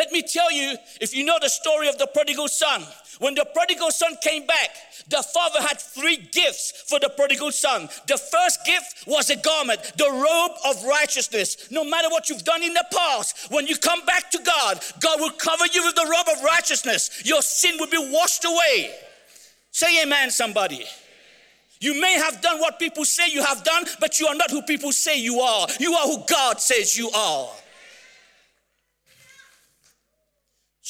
Let 0.01 0.13
me 0.13 0.23
tell 0.23 0.51
you, 0.51 0.77
if 0.99 1.15
you 1.15 1.25
know 1.25 1.37
the 1.43 1.51
story 1.51 1.87
of 1.87 1.99
the 1.99 2.07
prodigal 2.07 2.49
son, 2.49 2.87
when 3.19 3.35
the 3.35 3.45
prodigal 3.53 3.91
son 3.91 4.17
came 4.23 4.47
back, 4.47 4.71
the 5.11 5.23
father 5.23 5.61
had 5.61 5.79
three 5.79 6.17
gifts 6.17 6.85
for 6.89 6.99
the 6.99 7.11
prodigal 7.11 7.53
son. 7.53 7.87
The 8.07 8.17
first 8.17 8.65
gift 8.65 9.07
was 9.07 9.29
a 9.29 9.37
garment, 9.37 9.83
the 9.99 10.11
robe 10.11 10.57
of 10.65 10.83
righteousness. 10.85 11.71
No 11.71 11.85
matter 11.85 12.09
what 12.09 12.31
you've 12.31 12.45
done 12.45 12.63
in 12.63 12.73
the 12.73 12.87
past, 12.91 13.53
when 13.53 13.67
you 13.67 13.77
come 13.77 14.03
back 14.07 14.31
to 14.31 14.39
God, 14.39 14.83
God 15.01 15.21
will 15.21 15.33
cover 15.33 15.67
you 15.71 15.85
with 15.85 15.97
the 15.97 16.09
robe 16.11 16.35
of 16.35 16.45
righteousness. 16.45 17.21
Your 17.27 17.43
sin 17.43 17.77
will 17.79 17.91
be 17.91 18.11
washed 18.11 18.47
away. 18.47 18.95
Say 19.71 20.03
amen, 20.03 20.31
somebody. 20.31 20.87
You 21.79 22.01
may 22.01 22.15
have 22.15 22.41
done 22.41 22.59
what 22.59 22.79
people 22.79 23.05
say 23.05 23.29
you 23.29 23.45
have 23.45 23.63
done, 23.65 23.85
but 24.01 24.19
you 24.19 24.29
are 24.29 24.35
not 24.35 24.51
who 24.51 24.63
people 24.63 24.93
say 24.93 25.21
you 25.21 25.41
are. 25.41 25.67
You 25.79 25.93
are 25.93 26.07
who 26.07 26.25
God 26.27 26.59
says 26.59 26.97
you 26.97 27.11
are. 27.11 27.51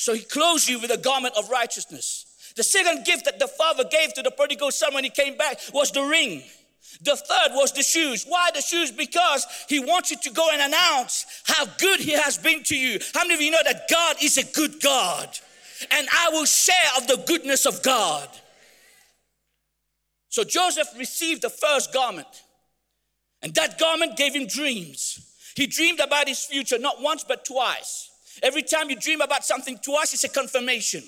So 0.00 0.14
he 0.14 0.22
clothes 0.22 0.66
you 0.66 0.78
with 0.80 0.90
a 0.90 0.96
garment 0.96 1.34
of 1.36 1.50
righteousness. 1.50 2.24
The 2.56 2.62
second 2.62 3.04
gift 3.04 3.26
that 3.26 3.38
the 3.38 3.46
father 3.46 3.84
gave 3.84 4.14
to 4.14 4.22
the 4.22 4.30
prodigal 4.30 4.70
son 4.70 4.94
when 4.94 5.04
he 5.04 5.10
came 5.10 5.36
back 5.36 5.60
was 5.74 5.92
the 5.92 6.02
ring. 6.02 6.42
The 7.02 7.16
third 7.16 7.50
was 7.50 7.72
the 7.74 7.82
shoes. 7.82 8.24
Why 8.26 8.48
the 8.54 8.62
shoes? 8.62 8.90
Because 8.90 9.46
he 9.68 9.78
wants 9.78 10.10
you 10.10 10.16
to 10.22 10.30
go 10.30 10.48
and 10.50 10.62
announce 10.62 11.26
how 11.44 11.66
good 11.78 12.00
he 12.00 12.12
has 12.12 12.38
been 12.38 12.62
to 12.64 12.76
you. 12.76 12.98
How 13.12 13.24
many 13.24 13.34
of 13.34 13.42
you 13.42 13.50
know 13.50 13.62
that 13.62 13.90
God 13.90 14.16
is 14.22 14.38
a 14.38 14.52
good 14.54 14.80
God? 14.80 15.38
And 15.90 16.08
I 16.10 16.30
will 16.30 16.46
share 16.46 16.90
of 16.96 17.06
the 17.06 17.22
goodness 17.26 17.66
of 17.66 17.82
God. 17.82 18.26
So 20.30 20.44
Joseph 20.44 20.88
received 20.96 21.42
the 21.42 21.50
first 21.50 21.92
garment, 21.92 22.42
and 23.42 23.54
that 23.54 23.78
garment 23.78 24.16
gave 24.16 24.34
him 24.34 24.46
dreams. 24.46 25.18
He 25.56 25.66
dreamed 25.66 26.00
about 26.00 26.26
his 26.26 26.42
future 26.42 26.78
not 26.78 27.02
once 27.02 27.22
but 27.22 27.44
twice. 27.44 28.09
Every 28.42 28.62
time 28.62 28.90
you 28.90 28.96
dream 28.96 29.20
about 29.20 29.44
something 29.44 29.78
twice, 29.78 30.14
it's 30.14 30.24
a 30.24 30.28
confirmation. 30.28 31.02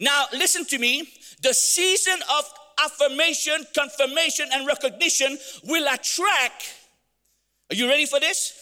Now, 0.00 0.26
listen 0.32 0.64
to 0.66 0.78
me. 0.78 1.08
The 1.42 1.52
season 1.52 2.18
of 2.38 2.44
affirmation, 2.82 3.66
confirmation, 3.74 4.48
and 4.52 4.66
recognition 4.66 5.38
will 5.64 5.86
attract, 5.92 6.74
are 7.70 7.76
you 7.76 7.88
ready 7.88 8.06
for 8.06 8.20
this? 8.20 8.52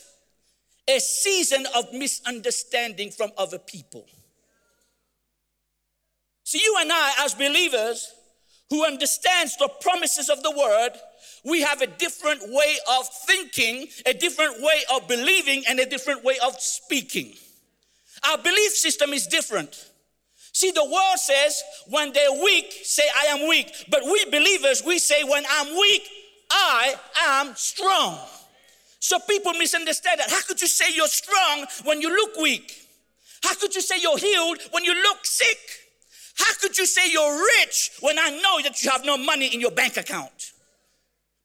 A 0.88 0.98
season 0.98 1.66
of 1.76 1.92
misunderstanding 1.92 3.10
from 3.10 3.32
other 3.38 3.58
people. 3.58 4.06
See, 6.44 6.60
you 6.62 6.76
and 6.80 6.92
I, 6.92 7.12
as 7.20 7.34
believers 7.34 8.12
who 8.70 8.84
understands 8.84 9.56
the 9.56 9.68
promises 9.80 10.28
of 10.28 10.42
the 10.42 10.50
word, 10.50 10.90
we 11.44 11.62
have 11.62 11.80
a 11.80 11.86
different 11.86 12.42
way 12.48 12.76
of 12.98 13.08
thinking, 13.26 13.88
a 14.06 14.14
different 14.14 14.62
way 14.62 14.82
of 14.94 15.08
believing, 15.08 15.64
and 15.68 15.80
a 15.80 15.86
different 15.86 16.24
way 16.24 16.36
of 16.44 16.60
speaking. 16.60 17.34
Our 18.28 18.38
belief 18.38 18.72
system 18.72 19.12
is 19.12 19.26
different. 19.26 19.90
See, 20.52 20.70
the 20.70 20.84
world 20.84 21.18
says 21.18 21.62
when 21.88 22.12
they're 22.12 22.32
weak, 22.32 22.72
say, 22.84 23.02
I 23.20 23.26
am 23.26 23.48
weak. 23.48 23.72
But 23.90 24.04
we 24.04 24.24
believers, 24.26 24.82
we 24.86 24.98
say, 24.98 25.24
when 25.24 25.44
I'm 25.50 25.76
weak, 25.76 26.02
I 26.50 26.94
am 27.26 27.54
strong. 27.56 28.18
So 29.00 29.18
people 29.18 29.52
misunderstand 29.54 30.20
that. 30.20 30.30
How 30.30 30.40
could 30.42 30.60
you 30.62 30.68
say 30.68 30.94
you're 30.94 31.08
strong 31.08 31.66
when 31.84 32.00
you 32.00 32.08
look 32.08 32.36
weak? 32.36 32.72
How 33.42 33.54
could 33.54 33.74
you 33.74 33.82
say 33.82 33.96
you're 34.00 34.16
healed 34.16 34.58
when 34.70 34.84
you 34.84 34.94
look 34.94 35.26
sick? 35.26 35.58
How 36.36 36.52
could 36.60 36.78
you 36.78 36.86
say 36.86 37.10
you're 37.10 37.36
rich 37.58 37.90
when 38.00 38.18
I 38.18 38.30
know 38.30 38.62
that 38.62 38.82
you 38.82 38.90
have 38.90 39.04
no 39.04 39.16
money 39.16 39.48
in 39.48 39.60
your 39.60 39.72
bank 39.72 39.96
account? 39.96 40.52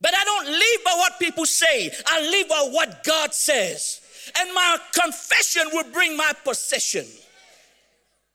But 0.02 0.14
I 0.16 0.24
don't 0.24 0.46
live 0.46 0.84
by 0.86 0.94
what 0.98 1.20
people 1.20 1.46
say, 1.46 1.92
I 2.06 2.22
live 2.30 2.48
by 2.48 2.70
what 2.72 3.04
God 3.04 3.34
says. 3.34 4.02
And 4.38 4.54
my 4.54 4.78
confession 4.94 5.64
will 5.72 5.92
bring 5.92 6.18
my 6.18 6.34
possession. 6.44 7.06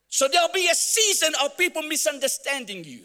So 0.09 0.29
there'll 0.29 0.53
be 0.53 0.69
a 0.69 0.75
season 0.75 1.33
of 1.43 1.57
people 1.59 1.83
misunderstanding 1.83 2.85
you. 2.85 3.05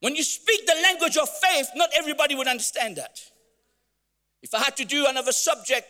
When 0.00 0.16
you 0.16 0.24
speak 0.24 0.66
the 0.66 0.74
language 0.82 1.16
of 1.16 1.28
faith, 1.28 1.68
not 1.76 1.90
everybody 1.94 2.34
would 2.34 2.48
understand 2.48 2.96
that. 2.96 3.20
If 4.42 4.54
I 4.54 4.58
had 4.58 4.76
to 4.78 4.84
do 4.84 5.06
another 5.06 5.30
subject 5.30 5.86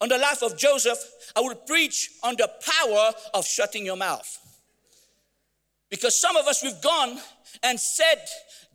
on 0.00 0.08
the 0.08 0.18
life 0.18 0.42
of 0.42 0.56
Joseph, 0.56 0.98
I 1.34 1.40
would 1.40 1.66
preach 1.66 2.10
on 2.22 2.36
the 2.36 2.48
power 2.64 3.12
of 3.34 3.44
shutting 3.44 3.84
your 3.84 3.96
mouth. 3.96 4.38
Because 5.90 6.18
some 6.18 6.36
of 6.36 6.46
us, 6.46 6.62
we've 6.62 6.80
gone 6.80 7.18
and 7.64 7.78
said 7.80 8.24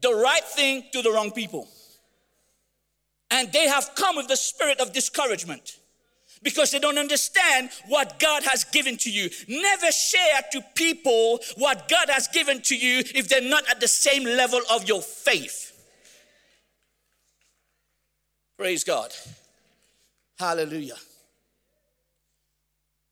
the 0.01 0.13
right 0.13 0.43
thing 0.43 0.83
to 0.91 1.01
the 1.01 1.11
wrong 1.11 1.31
people. 1.31 1.69
And 3.31 3.51
they 3.53 3.67
have 3.67 3.91
come 3.95 4.17
with 4.17 4.27
the 4.27 4.35
spirit 4.35 4.81
of 4.81 4.91
discouragement 4.91 5.77
because 6.43 6.71
they 6.71 6.79
don't 6.79 6.97
understand 6.97 7.69
what 7.87 8.19
God 8.19 8.43
has 8.43 8.63
given 8.65 8.97
to 8.97 9.11
you. 9.11 9.29
Never 9.47 9.91
share 9.91 10.41
to 10.51 10.61
people 10.75 11.39
what 11.57 11.87
God 11.89 12.09
has 12.09 12.27
given 12.27 12.61
to 12.63 12.75
you 12.75 12.99
if 13.13 13.27
they're 13.27 13.41
not 13.41 13.69
at 13.69 13.79
the 13.79 13.87
same 13.87 14.23
level 14.23 14.61
of 14.71 14.87
your 14.87 15.01
faith. 15.01 15.71
Praise 18.57 18.83
God. 18.83 19.11
Hallelujah. 20.37 20.95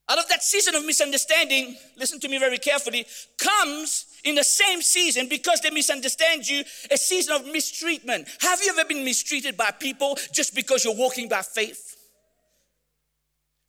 Out 0.09 0.19
of 0.19 0.27
that 0.27 0.43
season 0.43 0.75
of 0.75 0.85
misunderstanding, 0.85 1.77
listen 1.97 2.19
to 2.19 2.27
me 2.27 2.37
very 2.37 2.57
carefully, 2.57 3.05
comes 3.37 4.05
in 4.25 4.35
the 4.35 4.43
same 4.43 4.81
season 4.81 5.27
because 5.29 5.61
they 5.61 5.69
misunderstand 5.69 6.47
you, 6.47 6.63
a 6.91 6.97
season 6.97 7.35
of 7.35 7.45
mistreatment. 7.47 8.27
Have 8.41 8.61
you 8.61 8.73
ever 8.77 8.85
been 8.85 9.05
mistreated 9.05 9.55
by 9.55 9.71
people 9.71 10.17
just 10.33 10.55
because 10.55 10.83
you're 10.83 10.95
walking 10.95 11.29
by 11.29 11.41
faith? 11.41 11.92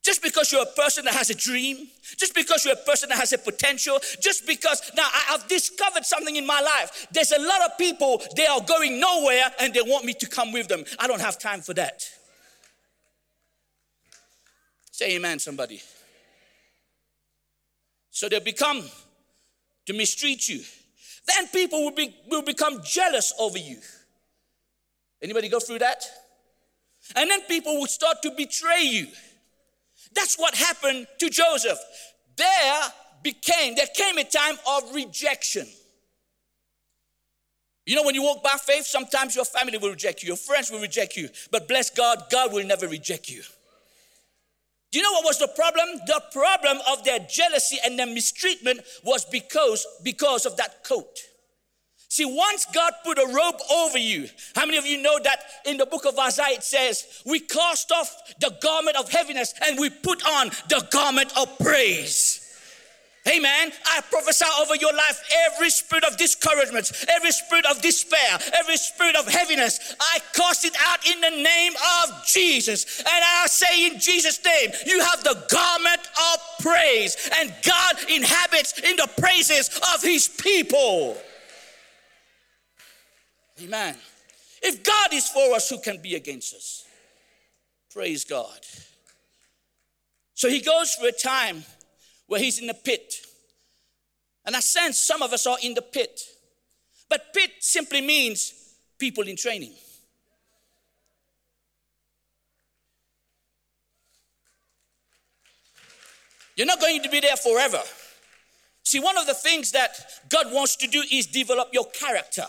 Just 0.05 0.23
because 0.23 0.53
you're 0.53 0.63
a 0.63 0.67
person 0.67 1.07
that 1.07 1.15
has 1.15 1.31
a 1.31 1.35
dream, 1.35 1.89
just 2.19 2.35
because 2.35 2.63
you're 2.63 2.75
a 2.75 2.85
person 2.85 3.09
that 3.09 3.17
has 3.17 3.33
a 3.33 3.39
potential, 3.39 3.99
just 4.21 4.47
because 4.47 4.93
now 4.95 5.05
I, 5.07 5.33
have 5.33 5.49
discovered 5.49 6.05
something 6.05 6.37
in 6.37 6.47
my 6.47 6.61
life. 6.61 7.07
There's 7.11 7.33
a 7.33 7.41
lot 7.41 7.63
of 7.63 7.79
people, 7.79 8.23
they 8.37 8.45
are 8.45 8.61
going 8.61 9.01
nowhere 9.01 9.51
and 9.61 9.73
they 9.73 9.81
want 9.81 10.05
me 10.05 10.13
to 10.13 10.27
come 10.29 10.53
with 10.53 10.69
them. 10.69 10.85
I 10.99 11.07
don't 11.07 11.23
have 11.23 11.39
time 11.39 11.63
for 11.63 11.73
that. 11.75 12.07
Say 14.91 15.17
amen, 15.17 15.39
somebody. 15.39 15.81
So 18.11 18.29
they 18.29 18.41
become 18.41 18.83
to 19.87 19.95
mistreat 19.95 20.47
you. 20.51 20.61
Then 21.27 21.49
people 21.49 21.83
will, 21.83 21.95
be, 21.95 22.15
will 22.31 22.43
become 22.43 22.83
jealous 22.85 23.33
over 23.39 23.57
you. 23.57 23.79
Anybody 25.23 25.49
go 25.49 25.61
through 25.61 25.79
that? 25.79 26.05
And 27.17 27.31
then 27.31 27.41
people 27.49 27.79
will 27.79 27.87
start 27.87 28.19
to 28.23 28.33
betray 28.33 28.83
you. 28.83 29.07
That's 30.15 30.37
what 30.37 30.55
happened 30.55 31.07
to 31.21 31.31
Joseph. 31.31 31.79
There 32.37 32.83
became, 33.23 33.75
there 33.75 33.87
came 33.95 34.19
a 34.19 34.25
time 34.25 34.57
of 34.69 34.95
rejection. 34.95 35.67
You 37.87 37.97
know, 37.97 38.03
when 38.03 38.15
you 38.15 38.23
walk 38.23 38.43
by 38.43 38.57
faith, 38.61 38.87
sometimes 38.87 39.37
your 39.37 39.45
family 39.45 39.77
will 39.79 39.91
reject 39.91 40.23
you, 40.23 40.29
your 40.29 40.37
friends 40.37 40.71
will 40.71 40.81
reject 40.81 41.17
you, 41.17 41.29
but 41.51 41.69
bless 41.69 41.91
God, 41.91 42.25
God 42.31 42.53
will 42.53 42.65
never 42.67 42.89
reject 42.89 43.29
you. 43.29 43.43
Do 44.91 44.99
you 44.99 45.03
know 45.03 45.13
what 45.13 45.25
was 45.25 45.39
the 45.39 45.49
problem? 45.49 46.01
The 46.07 46.23
problem 46.33 46.79
of 46.89 47.05
their 47.05 47.19
jealousy 47.19 47.79
and 47.85 47.99
their 47.99 48.07
mistreatment 48.07 48.81
was 49.03 49.25
because, 49.25 49.87
because 50.03 50.47
of 50.47 50.57
that 50.57 50.85
coat. 50.85 51.19
See, 52.15 52.25
once 52.25 52.65
God 52.73 52.93
put 53.03 53.19
a 53.19 53.27
robe 53.27 53.57
over 53.73 53.99
you, 53.99 54.29
how 54.55 54.67
many 54.67 54.79
of 54.79 54.87
you 54.87 55.03
know 55.03 55.19
that 55.25 55.41
in 55.67 55.79
the 55.79 55.85
book 55.85 56.05
of 56.05 56.17
Isaiah 56.17 56.55
it 56.55 56.63
says, 56.63 57.05
we 57.27 57.41
cast 57.41 57.91
off 57.91 58.09
the 58.39 58.57
garment 58.63 58.97
of 58.97 59.11
heaviness 59.11 59.53
and 59.67 59.81
we 59.81 59.91
put 59.91 60.25
on 60.25 60.51
the 60.69 60.87
garment 60.93 61.37
of 61.37 61.59
praise? 61.59 62.57
Amen. 63.27 63.73
I 63.87 64.01
prophesy 64.13 64.45
over 64.61 64.77
your 64.77 64.95
life 64.95 65.29
every 65.47 65.71
spirit 65.71 66.05
of 66.05 66.17
discouragement, 66.17 66.93
every 67.09 67.33
spirit 67.33 67.67
of 67.67 67.83
despair, 67.83 68.39
every 68.61 68.77
spirit 68.77 69.17
of 69.17 69.27
heaviness. 69.27 69.97
I 69.99 70.21
cast 70.35 70.65
it 70.65 70.77
out 70.87 71.05
in 71.13 71.21
the 71.21 71.43
name 71.43 71.73
of 71.73 72.25
Jesus. 72.29 73.01
And 73.01 73.09
I 73.09 73.47
say 73.49 73.89
in 73.89 73.99
Jesus' 73.99 74.39
name, 74.45 74.71
you 74.87 75.01
have 75.01 75.25
the 75.25 75.45
garment 75.51 76.01
of 76.33 76.39
praise, 76.61 77.29
and 77.41 77.53
God 77.65 77.97
inhabits 78.09 78.79
in 78.79 78.95
the 78.95 79.11
praises 79.19 79.69
of 79.93 80.01
his 80.01 80.29
people. 80.29 81.17
Amen. 83.63 83.97
If 84.63 84.83
God 84.83 85.13
is 85.13 85.29
for 85.29 85.55
us, 85.55 85.69
who 85.69 85.79
can 85.79 86.01
be 86.01 86.15
against 86.15 86.55
us? 86.55 86.85
Praise 87.93 88.25
God. 88.25 88.59
So 90.35 90.49
he 90.49 90.61
goes 90.61 90.95
through 90.95 91.09
a 91.09 91.13
time 91.13 91.65
where 92.27 92.41
he's 92.41 92.59
in 92.59 92.67
the 92.67 92.75
pit. 92.75 93.15
And 94.45 94.57
I 94.57 94.61
sense 94.61 94.99
some 94.99 95.23
of 95.23 95.33
us 95.33 95.47
are 95.47 95.59
in 95.63 95.75
the 95.75 95.83
pit. 95.83 96.21
But 97.09 97.33
pit 97.33 97.51
simply 97.61 98.01
means 98.01 98.53
people 98.99 99.25
in 99.25 99.37
training. 99.37 99.73
You're 106.57 106.67
not 106.67 106.81
going 106.81 107.03
to 107.03 107.09
be 107.09 107.21
there 107.21 107.37
forever. 107.37 107.81
See, 108.83 109.01
one 109.01 109.17
of 109.17 109.27
the 109.27 109.35
things 109.35 109.73
that 109.73 109.91
God 110.29 110.53
wants 110.53 110.77
to 110.77 110.87
do 110.87 111.03
is 111.11 111.27
develop 111.27 111.69
your 111.73 111.87
character. 111.87 112.47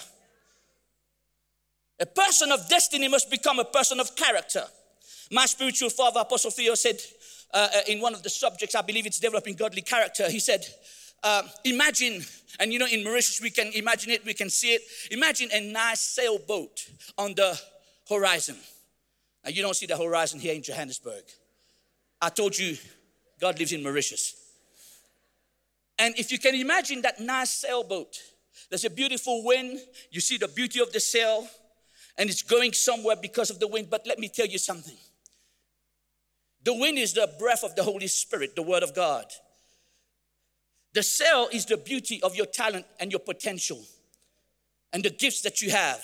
A 2.00 2.06
person 2.06 2.52
of 2.52 2.68
destiny 2.70 3.08
must 3.08 3.30
become 3.30 3.60
a 3.60 3.66
person 3.66 4.00
of 4.00 4.16
character. 4.16 4.64
My 5.32 5.46
spiritual 5.46 5.90
father, 5.90 6.20
Apostle 6.20 6.52
Theo, 6.52 6.76
said 6.76 7.00
uh, 7.54 7.68
uh, 7.74 7.80
in 7.88 8.02
one 8.02 8.14
of 8.14 8.24
the 8.24 8.30
subjects, 8.30 8.76
I 8.76 8.82
believe 8.82 9.06
it's 9.06 9.20
developing 9.20 9.56
godly 9.56 9.82
character, 9.82 10.30
he 10.30 10.40
said, 10.40 10.66
uh, 11.24 11.44
Imagine, 11.64 12.24
and 12.60 12.74
you 12.74 12.80
know, 12.80 12.88
in 12.92 13.04
Mauritius, 13.04 13.40
we 13.42 13.50
can 13.50 13.72
imagine 13.74 14.12
it, 14.12 14.26
we 14.26 14.34
can 14.34 14.50
see 14.50 14.74
it. 14.74 14.82
Imagine 15.12 15.50
a 15.54 15.62
nice 15.62 16.02
sailboat 16.02 16.88
on 17.18 17.34
the 17.34 17.60
horizon. 18.10 18.58
Now, 19.44 19.52
you 19.52 19.62
don't 19.62 19.76
see 19.76 19.86
the 19.86 19.98
horizon 19.98 20.40
here 20.40 20.54
in 20.54 20.62
Johannesburg. 20.62 21.24
I 22.22 22.30
told 22.30 22.58
you, 22.58 22.78
God 23.40 23.58
lives 23.58 23.72
in 23.72 23.84
Mauritius. 23.84 24.36
And 25.98 26.14
if 26.18 26.32
you 26.32 26.40
can 26.40 26.56
imagine 26.56 27.02
that 27.04 27.20
nice 27.20 27.52
sailboat, 27.52 28.18
There's 28.70 28.86
a 28.86 28.90
beautiful 28.90 29.44
wind. 29.44 29.80
You 30.12 30.22
see 30.22 30.38
the 30.38 30.48
beauty 30.48 30.80
of 30.82 30.92
the 30.92 31.00
sail, 31.00 31.48
and 32.18 32.30
it's 32.30 32.42
going 32.42 32.74
somewhere 32.74 33.16
because 33.16 33.50
of 33.50 33.60
the 33.60 33.68
wind. 33.68 33.90
But 33.90 34.06
let 34.08 34.20
me 34.20 34.30
tell 34.30 34.46
you 34.46 34.58
something 34.58 34.96
the 36.64 36.74
wind 36.74 36.98
is 36.98 37.14
the 37.14 37.32
breath 37.40 37.64
of 37.64 37.76
the 37.76 37.84
Holy 37.84 38.08
Spirit, 38.08 38.56
the 38.56 38.64
Word 38.64 38.82
of 38.82 38.96
God. 38.96 39.26
The 40.94 41.04
sail 41.04 41.48
is 41.52 41.66
the 41.66 41.78
beauty 41.78 42.22
of 42.24 42.36
your 42.36 42.48
talent 42.48 42.86
and 43.00 43.12
your 43.12 43.20
potential 43.20 43.84
and 44.92 45.04
the 45.04 45.10
gifts 45.12 45.42
that 45.42 45.62
you 45.62 45.70
have. 45.70 46.04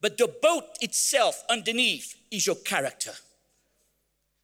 But 0.00 0.18
the 0.18 0.28
boat 0.42 0.64
itself 0.80 1.42
underneath 1.48 2.16
is 2.30 2.46
your 2.46 2.56
character. 2.56 3.12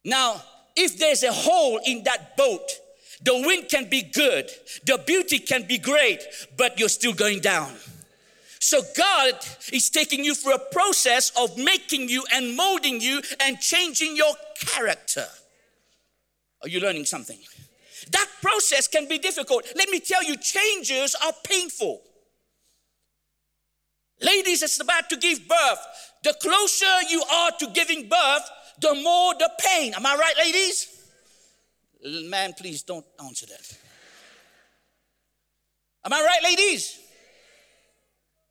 Now, 0.03 0.41
if 0.75 0.97
there's 0.97 1.23
a 1.23 1.31
hole 1.31 1.79
in 1.85 2.03
that 2.03 2.35
boat, 2.35 2.71
the 3.21 3.33
wind 3.45 3.69
can 3.69 3.89
be 3.89 4.01
good, 4.01 4.49
the 4.85 5.01
beauty 5.05 5.39
can 5.39 5.63
be 5.67 5.77
great, 5.77 6.23
but 6.57 6.79
you're 6.79 6.89
still 6.89 7.13
going 7.13 7.39
down. 7.39 7.73
So 8.65 8.81
God 8.97 9.35
is 9.71 9.91
taking 9.91 10.25
you 10.25 10.33
through 10.33 10.55
a 10.55 10.71
process 10.71 11.31
of 11.39 11.55
making 11.55 12.09
you 12.09 12.23
and 12.33 12.57
molding 12.57 12.99
you 12.99 13.21
and 13.39 13.59
changing 13.59 14.15
your 14.15 14.33
character. 14.59 15.27
Are 16.63 16.67
you 16.67 16.79
learning 16.79 17.05
something? 17.05 17.37
That 18.09 18.27
process 18.41 18.87
can 18.87 19.07
be 19.07 19.19
difficult. 19.19 19.67
Let 19.75 19.89
me 19.89 19.99
tell 19.99 20.23
you, 20.23 20.35
changes 20.37 21.15
are 21.23 21.31
painful. 21.43 22.01
Ladies, 24.19 24.63
it's 24.63 24.79
about 24.79 25.11
to 25.11 25.17
give 25.17 25.47
birth. 25.47 25.85
The 26.23 26.33
closer 26.41 27.03
you 27.07 27.21
are 27.21 27.51
to 27.59 27.67
giving 27.71 28.09
birth, 28.09 28.49
the 28.81 28.95
more 28.95 29.35
the 29.35 29.51
pain. 29.59 29.93
Am 29.93 30.03
I 30.07 30.15
right, 30.15 30.37
ladies? 30.39 31.03
Man, 32.31 32.53
please 32.53 32.81
don't 32.81 33.05
answer 33.23 33.45
that. 33.45 33.77
Am 36.03 36.13
I 36.13 36.19
right, 36.23 36.43
ladies? 36.43 37.04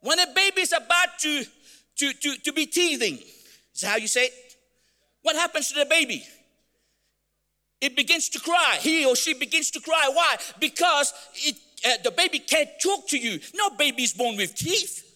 When 0.05 0.19
a 0.19 0.27
baby 0.35 0.61
is 0.61 0.73
about 0.73 1.19
to, 1.21 1.45
to, 1.97 2.13
to, 2.13 2.37
to 2.37 2.53
be 2.53 2.67
teething, 2.67 3.19
is 3.75 3.83
how 3.83 3.97
you 3.97 4.07
say 4.07 4.27
it? 4.27 4.35
What 5.23 5.35
happens 5.35 5.69
to 5.69 5.79
the 5.79 5.87
baby? 5.87 6.23
It 7.81 7.97
begins 7.97 8.29
to 8.31 8.39
cry. 8.39 8.77
He 8.81 9.07
or 9.07 9.17
she 9.17 9.33
begins 9.33 9.71
to 9.71 9.81
cry. 9.81 10.11
Why? 10.13 10.37
Because 10.61 11.15
it, 11.37 11.57
uh, 11.87 12.03
the 12.05 12.11
baby 12.11 12.39
can't 12.39 12.69
talk 12.83 13.09
to 13.09 13.19
you. 13.19 13.41
No 13.55 13.71
baby 13.71 14.03
is 14.03 14.13
born 14.13 14.37
with 14.37 14.55
teeth. 14.55 15.11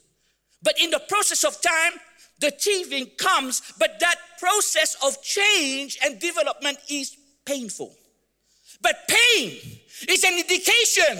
But 0.62 0.80
in 0.80 0.88
the 0.88 1.00
process 1.06 1.44
of 1.44 1.60
time, 1.60 2.00
the 2.40 2.50
teething 2.50 3.10
comes, 3.18 3.60
but 3.78 4.00
that 4.00 4.16
process 4.40 4.96
of 5.04 5.22
change 5.22 5.98
and 6.02 6.18
development 6.18 6.78
is 6.88 7.14
painful. 7.44 7.94
But 8.80 8.96
pain 9.06 9.60
is 10.08 10.24
an 10.24 10.38
indication 10.38 11.18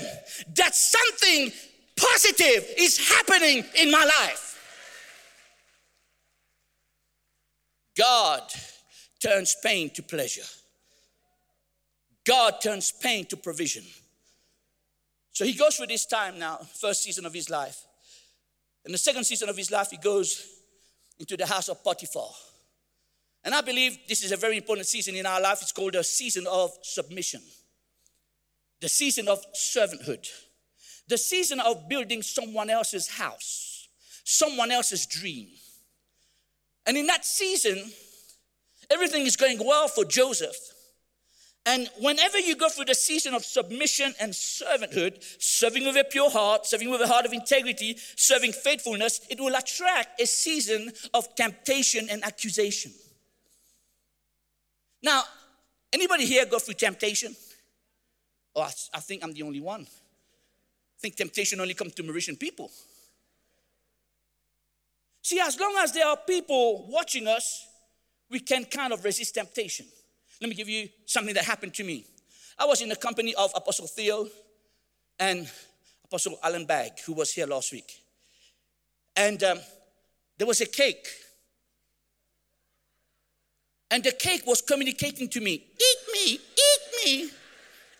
that 0.54 0.75
something 0.75 1.52
positive 1.98 2.74
is 2.78 3.08
happening 3.08 3.64
in 3.76 3.90
my 3.90 4.04
life. 4.04 4.44
God 7.96 8.42
turns 9.20 9.56
pain 9.62 9.90
to 9.90 10.02
pleasure. 10.02 10.46
God 12.24 12.60
turns 12.62 12.92
pain 12.92 13.24
to 13.26 13.36
provision. 13.36 13.82
So 15.32 15.44
he 15.44 15.54
goes 15.54 15.76
through 15.76 15.86
this 15.86 16.06
time 16.06 16.38
now, 16.38 16.58
first 16.74 17.02
season 17.02 17.26
of 17.26 17.34
his 17.34 17.50
life. 17.50 17.84
In 18.84 18.92
the 18.92 18.98
second 18.98 19.24
season 19.24 19.48
of 19.48 19.56
his 19.56 19.70
life, 19.70 19.90
he 19.90 19.96
goes 19.96 20.46
into 21.18 21.36
the 21.36 21.46
house 21.46 21.68
of 21.68 21.82
Potiphar. 21.82 22.30
And 23.44 23.54
I 23.54 23.60
believe 23.60 23.98
this 24.08 24.22
is 24.22 24.32
a 24.32 24.36
very 24.36 24.56
important 24.56 24.86
season 24.86 25.16
in 25.16 25.26
our 25.26 25.40
life. 25.40 25.62
It's 25.62 25.72
called 25.72 25.94
a 25.94 26.04
season 26.04 26.46
of 26.46 26.70
submission, 26.82 27.40
the 28.80 28.88
season 28.88 29.28
of 29.28 29.44
servanthood, 29.52 30.26
the 31.08 31.18
season 31.18 31.60
of 31.60 31.88
building 31.88 32.22
someone 32.22 32.70
else's 32.70 33.08
house, 33.08 33.88
someone 34.24 34.70
else's 34.70 35.06
dream. 35.06 35.48
And 36.86 36.96
in 36.96 37.06
that 37.06 37.24
season, 37.24 37.90
everything 38.90 39.26
is 39.26 39.36
going 39.36 39.58
well 39.58 39.88
for 39.88 40.04
Joseph. 40.04 40.56
And 41.66 41.88
whenever 42.00 42.38
you 42.38 42.56
go 42.56 42.70
through 42.70 42.86
the 42.86 42.94
season 42.94 43.34
of 43.34 43.44
submission 43.44 44.14
and 44.18 44.33
servanthood, 44.33 45.22
serving 45.38 45.85
with 45.85 45.96
a 45.96 46.04
pure 46.04 46.30
heart, 46.30 46.64
serving 46.64 46.90
with 46.90 47.02
a 47.02 47.06
heart 47.06 47.26
of 47.26 47.33
integrity, 47.33 47.96
serving 48.16 48.52
faithfulness, 48.52 49.20
it 49.28 49.38
will 49.38 49.54
attract 49.54 50.20
a 50.20 50.26
season 50.26 50.90
of 51.12 51.35
temptation 51.35 52.09
and 52.11 52.24
accusation. 52.24 52.92
Now, 55.02 55.24
anybody 55.92 56.24
here 56.24 56.46
go 56.46 56.59
through 56.59 56.74
temptation? 56.74 57.37
Oh, 58.56 58.62
I, 58.62 58.72
I 58.94 59.00
think 59.00 59.22
I'm 59.22 59.35
the 59.35 59.42
only 59.42 59.61
one. 59.61 59.87
Think 61.00 61.16
temptation 61.16 61.61
only 61.61 61.74
comes 61.74 61.94
to 61.94 62.02
Mauritian 62.02 62.38
people. 62.38 62.70
See, 65.22 65.40
as 65.40 65.58
long 65.61 65.76
as 65.80 65.92
there 65.92 66.06
are 66.06 66.16
people 66.16 66.87
watching 66.88 67.26
us, 67.26 67.66
we 68.30 68.40
can 68.40 68.64
kind 68.64 68.92
of 68.92 69.04
resist 69.04 69.34
temptation. 69.34 69.87
Let 70.40 70.48
me 70.48 70.54
give 70.54 70.68
you 70.68 70.88
something 71.06 71.34
that 71.34 71.44
happened 71.44 71.74
to 71.74 71.84
me. 71.84 72.06
I 72.58 72.64
was 72.64 72.80
in 72.80 72.88
the 72.88 72.96
company 72.96 73.34
of 73.34 73.52
Apostle 73.54 73.87
Theo 73.87 74.26
and 75.18 75.48
Apostle 76.04 76.38
Alan 76.42 76.64
Bagg, 76.64 76.92
who 77.04 77.12
was 77.12 77.32
here 77.32 77.46
last 77.46 77.72
week. 77.72 77.92
And 79.16 79.42
um, 79.42 79.58
there 80.38 80.46
was 80.46 80.61
a 80.61 80.66
cake. 80.66 81.06
And 83.90 84.02
the 84.02 84.12
cake 84.12 84.42
was 84.46 84.61
communicating 84.61 85.28
to 85.28 85.40
me 85.40 85.52
Eat 85.52 85.98
me, 86.12 86.32
eat 86.32 87.04
me. 87.04 87.30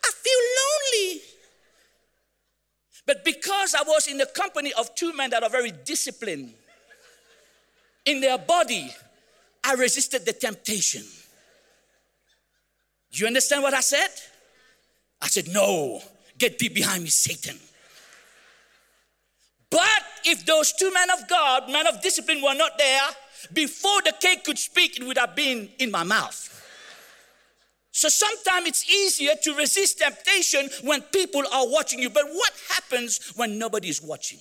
I 0.05 0.11
feel 0.11 0.41
lonely. 0.61 1.28
But 3.09 3.25
because 3.25 3.75
I 3.75 3.83
was 3.85 4.07
in 4.07 4.19
the 4.19 4.27
company 4.27 4.71
of 4.75 4.95
two 4.95 5.15
men 5.15 5.31
that 5.31 5.43
are 5.43 5.49
very 5.49 5.71
disciplined 5.71 6.53
in 8.05 8.21
their 8.21 8.37
body, 8.37 8.93
I 9.65 9.73
resisted 9.77 10.27
the 10.27 10.35
temptation. 10.35 11.05
You 13.11 13.27
understand 13.27 13.63
what 13.63 13.73
I 13.73 13.81
said? 13.81 14.11
I 15.23 15.29
said, 15.29 15.49
No, 15.49 16.03
get 16.37 16.59
thee 16.59 16.69
behind 16.69 17.03
me, 17.03 17.09
Satan. 17.09 17.59
But 19.71 20.03
if 20.27 20.45
those 20.45 20.75
two 20.75 20.93
men 20.93 21.09
of 21.11 21.27
God, 21.29 21.71
men 21.71 21.87
of 21.87 22.03
discipline, 22.03 22.43
were 22.43 22.55
not 22.55 22.73
there, 22.77 23.09
before 23.55 24.03
the 24.03 24.13
cake 24.21 24.45
could 24.45 24.59
speak, 24.59 25.01
it 25.01 25.07
would 25.07 25.17
have 25.17 25.35
been 25.35 25.71
in 25.79 25.91
my 25.91 26.03
mouth. 26.03 26.58
So 27.99 28.09
sometimes 28.09 28.69
it's 28.69 28.89
easier 28.89 29.33
to 29.43 29.55
resist 29.57 29.99
temptation 29.99 30.71
when 30.85 31.03
people 31.03 31.43
are 31.53 31.69
watching 31.69 31.99
you. 31.99 32.09
But 32.09 32.27
what 32.31 32.53
happens 32.69 33.33
when 33.35 33.59
nobody 33.59 33.89
is 33.89 34.01
watching? 34.01 34.39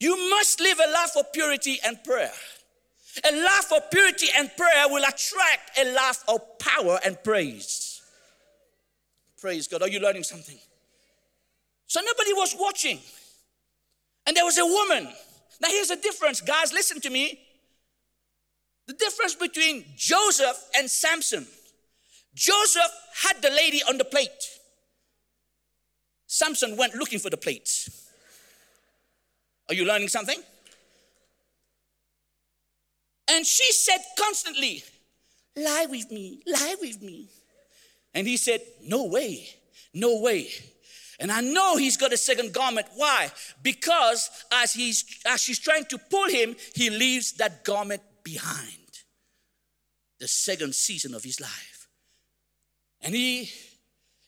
You 0.00 0.28
must 0.28 0.60
live 0.60 0.78
a 0.86 0.92
life 0.92 1.16
of 1.16 1.32
purity 1.32 1.78
and 1.82 1.96
prayer. 2.04 2.34
A 3.24 3.42
life 3.42 3.72
of 3.74 3.90
purity 3.90 4.26
and 4.36 4.54
prayer 4.54 4.86
will 4.86 5.02
attract 5.02 5.78
a 5.78 5.94
life 5.94 6.22
of 6.28 6.58
power 6.58 7.00
and 7.02 7.16
praise. 7.24 8.02
Praise 9.40 9.66
God. 9.68 9.80
Are 9.80 9.88
you 9.88 9.98
learning 9.98 10.24
something? 10.24 10.58
So 11.86 12.02
nobody 12.02 12.34
was 12.34 12.54
watching. 12.58 12.98
And 14.26 14.36
there 14.36 14.44
was 14.44 14.58
a 14.58 14.66
woman. 14.66 15.10
Now 15.58 15.68
here's 15.68 15.88
the 15.88 15.96
difference, 15.96 16.42
guys. 16.42 16.70
Listen 16.70 17.00
to 17.00 17.08
me. 17.08 17.40
The 18.92 18.98
difference 18.98 19.34
between 19.34 19.86
Joseph 19.96 20.68
and 20.76 20.90
Samson. 20.90 21.46
Joseph 22.34 22.92
had 23.22 23.40
the 23.40 23.48
lady 23.48 23.80
on 23.88 23.96
the 23.96 24.04
plate. 24.04 24.28
Samson 26.26 26.76
went 26.76 26.94
looking 26.94 27.18
for 27.18 27.30
the 27.30 27.38
plates. 27.38 28.10
Are 29.70 29.74
you 29.74 29.86
learning 29.86 30.08
something? 30.08 30.38
And 33.30 33.46
she 33.46 33.72
said 33.72 34.00
constantly, 34.18 34.84
Lie 35.56 35.86
with 35.88 36.10
me, 36.10 36.42
lie 36.46 36.76
with 36.78 37.00
me. 37.00 37.28
And 38.12 38.26
he 38.26 38.36
said, 38.36 38.60
No 38.84 39.06
way, 39.06 39.48
no 39.94 40.20
way. 40.20 40.48
And 41.18 41.32
I 41.32 41.40
know 41.40 41.78
he's 41.78 41.96
got 41.96 42.12
a 42.12 42.18
second 42.18 42.52
garment. 42.52 42.88
Why? 42.94 43.30
Because 43.62 44.28
as 44.52 44.74
he's 44.74 45.06
as 45.24 45.40
she's 45.40 45.60
trying 45.60 45.86
to 45.86 45.96
pull 45.96 46.28
him, 46.28 46.56
he 46.74 46.90
leaves 46.90 47.32
that 47.34 47.64
garment 47.64 48.02
behind. 48.22 48.81
The 50.22 50.28
second 50.28 50.72
season 50.76 51.14
of 51.14 51.24
his 51.24 51.40
life. 51.40 51.88
And 53.00 53.12
he, 53.12 53.50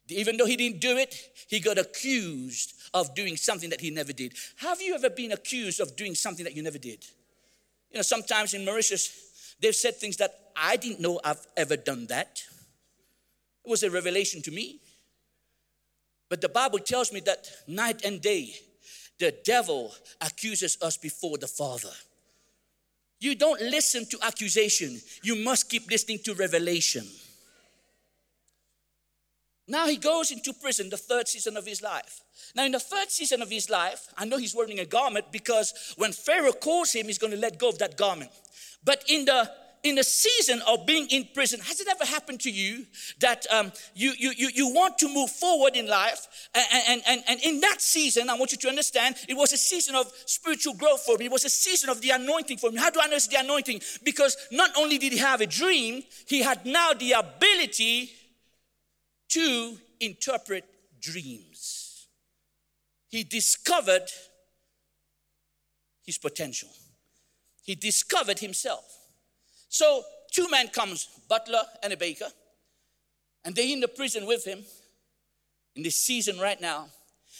even 0.09 0.37
though 0.37 0.45
he 0.45 0.57
didn't 0.57 0.81
do 0.81 0.97
it, 0.97 1.15
he 1.47 1.61
got 1.61 1.79
accused 1.79 2.75
of 2.93 3.15
doing 3.15 3.37
something 3.37 3.71
that 3.71 3.81
he 3.81 3.91
never 3.91 4.13
did. 4.13 4.35
Have 4.57 4.83
you 4.83 4.97
ever 4.97 5.09
been 5.09 5.31
accused 5.31 5.79
of 5.79 5.95
doing 5.95 6.17
something 6.17 6.43
that 6.43 6.57
you 6.57 6.65
never 6.65 6.79
did? 6.79 7.05
You 7.93 7.99
know, 7.99 8.03
sometimes 8.03 8.55
in 8.55 8.65
Mauritius, 8.65 9.55
they've 9.61 9.73
said 9.73 9.95
things 9.95 10.17
that 10.17 10.35
I 10.57 10.75
didn't 10.75 10.99
know 10.99 11.21
I've 11.23 11.47
ever 11.57 11.77
done 11.77 12.07
that. 12.09 12.43
It 13.65 13.71
was 13.71 13.85
a 13.85 13.91
revelation 13.91 14.43
to 14.43 14.51
me. 14.51 14.81
But 16.29 16.41
the 16.41 16.49
Bible 16.49 16.81
tells 16.81 17.13
me 17.13 17.21
that 17.21 17.49
night 17.69 18.05
and 18.05 18.21
day, 18.21 18.53
the 19.21 19.33
devil 19.45 19.95
accuses 20.21 20.77
us 20.83 20.97
before 20.97 21.39
the 21.39 21.47
Father. 21.47 21.93
You 23.21 23.35
don't 23.35 23.61
listen 23.61 24.07
to 24.07 24.19
accusation, 24.23 25.01
you 25.23 25.37
must 25.37 25.71
keep 25.71 25.91
listening 25.91 26.19
to 26.25 26.35
revelation. 26.35 27.07
Now 29.67 29.87
he 29.87 29.97
goes 29.97 30.31
into 30.31 30.53
prison, 30.53 30.91
the 30.91 30.99
third 30.99 31.27
season 31.27 31.57
of 31.57 31.65
his 31.65 31.81
life. 31.81 32.21
Now, 32.55 32.65
in 32.67 32.73
the 32.73 32.81
third 32.81 33.11
season 33.11 33.41
of 33.41 33.51
his 33.51 33.71
life, 33.71 34.09
I 34.17 34.27
know 34.27 34.37
he's 34.37 34.55
wearing 34.55 34.79
a 34.79 34.85
garment 34.85 35.33
because 35.33 35.95
when 35.97 36.13
Pharaoh 36.13 36.53
calls 36.53 36.93
him, 36.93 37.07
he's 37.07 37.19
going 37.19 37.33
to 37.33 37.39
let 37.39 37.59
go 37.59 37.71
of 37.71 37.79
that 37.79 37.97
garment. 37.97 38.31
But 38.85 39.05
in 39.09 39.25
the 39.25 39.51
in 39.85 39.97
the 39.97 40.03
season 40.03 40.63
of 40.67 40.87
being 40.87 41.07
in 41.11 41.29
prison, 41.35 41.61
has 41.61 41.79
it 41.79 41.87
ever 41.89 42.07
happened 42.07 42.41
to 42.41 42.51
you 42.51 42.87
that 43.21 43.47
um, 43.53 43.71
you, 43.95 44.15
you, 44.19 44.33
you, 44.35 44.49
you 44.55 44.69
want 44.73 44.97
to 44.99 45.09
move 45.13 45.31
forward 45.31 45.77
in 45.77 45.87
life? 45.87 46.27
And, 46.57 47.03
and, 47.09 47.25
and 47.27 47.41
in 47.43 47.61
that 47.61 47.81
season, 47.81 48.31
I 48.31 48.35
want 48.35 48.53
you 48.53 48.59
to 48.59 48.69
understand, 48.69 49.17
it 49.29 49.35
was 49.35 49.53
a 49.53 49.57
season 49.57 49.97
of 49.97 50.13
spiritual 50.27 50.75
growth 50.75 51.01
for 51.01 51.19
me. 51.19 51.25
It 51.25 51.33
was 51.33 51.45
a 51.45 51.51
season 51.51 51.91
of 51.91 52.01
the 52.01 52.11
anointing 52.11 52.59
for 52.59 52.71
me. 52.71 52.79
How 52.79 52.91
do 52.91 53.01
I 53.03 53.09
know 53.09 53.17
it's 53.17 53.27
the 53.27 53.41
anointing? 53.41 53.81
Because 54.05 54.37
not 54.53 54.71
only 54.77 54.99
did 54.99 55.13
he 55.13 55.19
have 55.19 55.41
a 55.41 55.47
dream, 55.47 56.05
he 56.29 56.43
had 56.43 56.65
now 56.65 56.93
the 56.93 57.13
ability 57.13 58.13
to 59.31 59.77
interpret 59.99 60.65
dreams. 61.01 62.07
He 63.09 63.25
discovered 63.25 64.09
his 66.05 66.19
potential. 66.19 66.69
He 67.65 67.75
discovered 67.75 68.39
himself. 68.39 68.85
So 69.69 70.05
two 70.31 70.49
men 70.51 70.69
comes, 70.69 71.09
butler 71.29 71.63
and 71.83 71.93
a 71.93 71.97
baker, 71.97 72.29
and 73.45 73.57
they're 73.57 73.67
in 73.67 73.81
the 73.81 73.89
prison 73.89 74.27
with 74.27 74.45
him 74.45 74.65
in 75.77 75.83
this 75.83 75.97
season 75.97 76.39
right 76.39 76.61
now. 76.61 76.87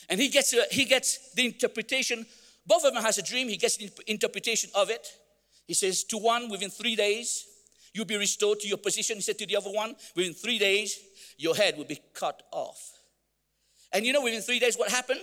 And 0.09 0.21
he 0.21 0.29
gets, 0.29 0.53
a, 0.53 0.63
he 0.71 0.85
gets 0.85 1.33
the 1.35 1.47
interpretation. 1.47 2.27
Both 2.67 2.85
of 2.85 2.95
them 2.95 3.03
has 3.03 3.19
a 3.19 3.23
dream. 3.23 3.49
He 3.49 3.57
gets 3.57 3.77
the 3.77 3.91
interpretation 4.07 4.71
of 4.75 4.91
it. 4.91 5.07
He 5.67 5.75
says, 5.75 6.05
to 6.05 6.19
one, 6.19 6.51
within 6.51 6.71
three 6.71 6.97
days, 6.97 7.47
you'll 7.93 8.05
be 8.05 8.17
restored 8.17 8.61
to 8.61 8.69
your 8.69 8.79
position. 8.79 9.17
He 9.17 9.23
said 9.23 9.39
to 9.39 9.47
the 9.47 9.57
other 9.57 9.71
one, 9.71 9.97
within 10.15 10.35
three 10.35 10.59
days, 10.59 10.99
your 11.39 11.55
head 11.55 11.77
will 11.77 11.85
be 11.85 12.01
cut 12.13 12.43
off. 12.53 12.93
And 13.93 14.05
you 14.05 14.13
know, 14.13 14.23
within 14.23 14.43
three 14.43 14.59
days, 14.59 14.77
what 14.77 14.91
happened? 14.91 15.21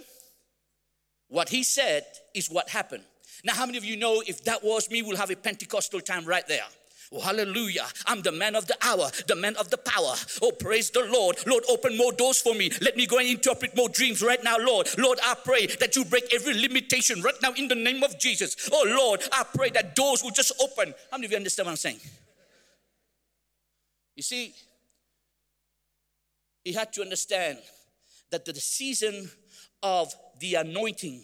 What 1.28 1.50
he 1.50 1.64
said 1.64 2.06
is 2.34 2.50
what 2.50 2.70
happened. 2.70 3.04
Now, 3.44 3.54
how 3.54 3.66
many 3.66 3.78
of 3.78 3.86
you 3.86 3.98
know 3.98 4.24
if 4.26 4.44
that 4.46 4.64
was 4.64 4.90
me, 4.90 5.02
we'll 5.02 5.18
have 5.18 5.32
a 5.32 5.36
Pentecostal 5.36 6.02
time 6.02 6.26
right 6.26 6.48
there? 6.48 6.66
Oh, 7.14 7.20
hallelujah. 7.20 7.86
I'm 8.06 8.22
the 8.22 8.32
man 8.32 8.56
of 8.56 8.68
the 8.68 8.78
hour, 8.82 9.12
the 9.28 9.36
man 9.36 9.58
of 9.58 9.70
the 9.70 9.78
power. 9.78 10.16
Oh, 10.42 10.52
praise 10.52 10.92
the 10.92 11.06
Lord. 11.12 11.36
Lord, 11.46 11.66
open 11.68 11.98
more 11.98 12.14
doors 12.14 12.42
for 12.42 12.56
me. 12.56 12.72
Let 12.80 12.96
me 12.96 13.06
go 13.06 13.18
and 13.18 13.28
interpret 13.28 13.76
more 13.76 13.90
dreams 13.90 14.22
right 14.22 14.42
now, 14.42 14.56
Lord. 14.58 14.88
Lord, 14.98 15.20
I 15.22 15.36
pray 15.44 15.66
that 15.66 15.98
you 15.98 16.06
break 16.06 16.34
every 16.34 16.54
limitation 16.54 17.22
right 17.22 17.36
now 17.42 17.52
in 17.54 17.68
the 17.68 17.76
name 17.76 18.02
of 18.02 18.18
Jesus. 18.18 18.70
Oh, 18.72 18.86
Lord, 18.88 19.22
I 19.34 19.44
pray 19.44 19.72
that 19.72 19.94
doors 19.94 20.24
will 20.24 20.32
just 20.32 20.54
open. 20.62 20.94
How 21.12 21.18
many 21.18 21.26
of 21.26 21.32
you 21.32 21.38
understand 21.38 21.66
what 21.66 21.72
I'm 21.72 21.78
saying? 21.78 22.00
You 24.16 24.24
see, 24.24 24.54
he 26.64 26.72
had 26.72 26.94
to 26.94 27.02
understand 27.02 27.58
that 28.30 28.46
the 28.46 28.54
season 28.54 29.30
of 29.84 30.14
the 30.40 30.56
anointing, 30.56 31.24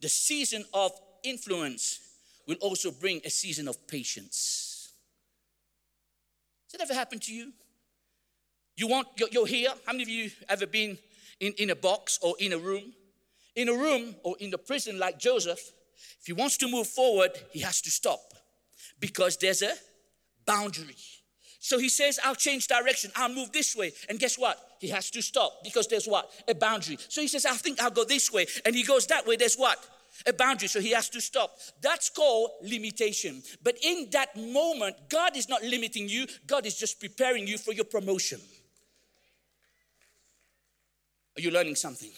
the 0.00 0.08
season 0.08 0.64
of 0.72 0.92
influence, 1.24 1.98
will 2.46 2.56
also 2.60 2.92
bring 2.92 3.20
a 3.24 3.30
season 3.30 3.66
of 3.66 3.88
patience. 3.88 4.63
That 6.74 6.82
ever 6.82 6.94
happened 6.94 7.22
to 7.22 7.32
you? 7.32 7.52
You 8.76 8.88
want, 8.88 9.06
you're, 9.16 9.28
you're 9.30 9.46
here. 9.46 9.70
How 9.86 9.92
many 9.92 10.02
of 10.02 10.08
you 10.08 10.30
ever 10.48 10.66
been 10.66 10.98
in, 11.38 11.52
in 11.56 11.70
a 11.70 11.76
box 11.76 12.18
or 12.20 12.34
in 12.40 12.52
a 12.52 12.58
room? 12.58 12.92
In 13.54 13.68
a 13.68 13.72
room 13.72 14.16
or 14.24 14.34
in 14.40 14.50
the 14.50 14.58
prison 14.58 14.98
like 14.98 15.20
Joseph, 15.20 15.60
if 16.20 16.26
he 16.26 16.32
wants 16.32 16.56
to 16.56 16.68
move 16.68 16.88
forward, 16.88 17.30
he 17.52 17.60
has 17.60 17.80
to 17.82 17.92
stop 17.92 18.18
because 18.98 19.36
there's 19.36 19.62
a 19.62 19.72
boundary. 20.46 20.96
So 21.60 21.78
he 21.78 21.88
says, 21.88 22.18
I'll 22.24 22.34
change 22.34 22.66
direction. 22.66 23.12
I'll 23.14 23.32
move 23.32 23.52
this 23.52 23.76
way. 23.76 23.92
And 24.08 24.18
guess 24.18 24.36
what? 24.36 24.58
He 24.80 24.88
has 24.88 25.10
to 25.10 25.22
stop 25.22 25.62
because 25.62 25.86
there's 25.86 26.06
what? 26.06 26.28
A 26.48 26.56
boundary. 26.56 26.98
So 27.08 27.20
he 27.20 27.28
says, 27.28 27.46
I 27.46 27.52
think 27.52 27.80
I'll 27.80 27.90
go 27.90 28.04
this 28.04 28.32
way. 28.32 28.46
And 28.66 28.74
he 28.74 28.82
goes 28.82 29.06
that 29.06 29.28
way. 29.28 29.36
There's 29.36 29.54
what? 29.54 29.78
A 30.26 30.32
boundary, 30.32 30.68
so 30.68 30.80
he 30.80 30.90
has 30.90 31.08
to 31.10 31.20
stop. 31.20 31.58
That's 31.80 32.08
called 32.08 32.50
limitation. 32.62 33.42
But 33.62 33.76
in 33.82 34.08
that 34.12 34.36
moment, 34.36 34.96
God 35.08 35.36
is 35.36 35.48
not 35.48 35.62
limiting 35.62 36.08
you, 36.08 36.26
God 36.46 36.66
is 36.66 36.76
just 36.76 37.00
preparing 37.00 37.46
you 37.46 37.58
for 37.58 37.72
your 37.72 37.84
promotion. 37.84 38.40
Are 41.36 41.40
you 41.40 41.50
learning 41.50 41.74
something? 41.74 42.10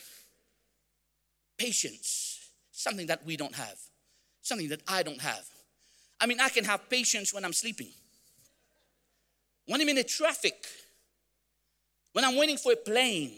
Patience, 1.57 2.51
something 2.71 3.07
that 3.07 3.25
we 3.25 3.37
don't 3.37 3.55
have, 3.55 3.79
something 4.43 4.69
that 4.69 4.83
I 4.87 5.03
don't 5.03 5.21
have. 5.21 5.45
I 6.21 6.27
mean, 6.27 6.41
I 6.41 6.49
can 6.49 6.65
have 6.65 6.89
patience 6.89 7.33
when 7.33 7.45
I'm 7.45 7.53
sleeping, 7.53 7.89
when 9.67 9.81
I'm 9.81 9.89
in 9.89 9.99
a 9.99 10.05
traffic, 10.05 10.67
when 12.13 12.25
I'm 12.25 12.37
waiting 12.37 12.57
for 12.59 12.73
a 12.73 12.77
plane. 12.77 13.33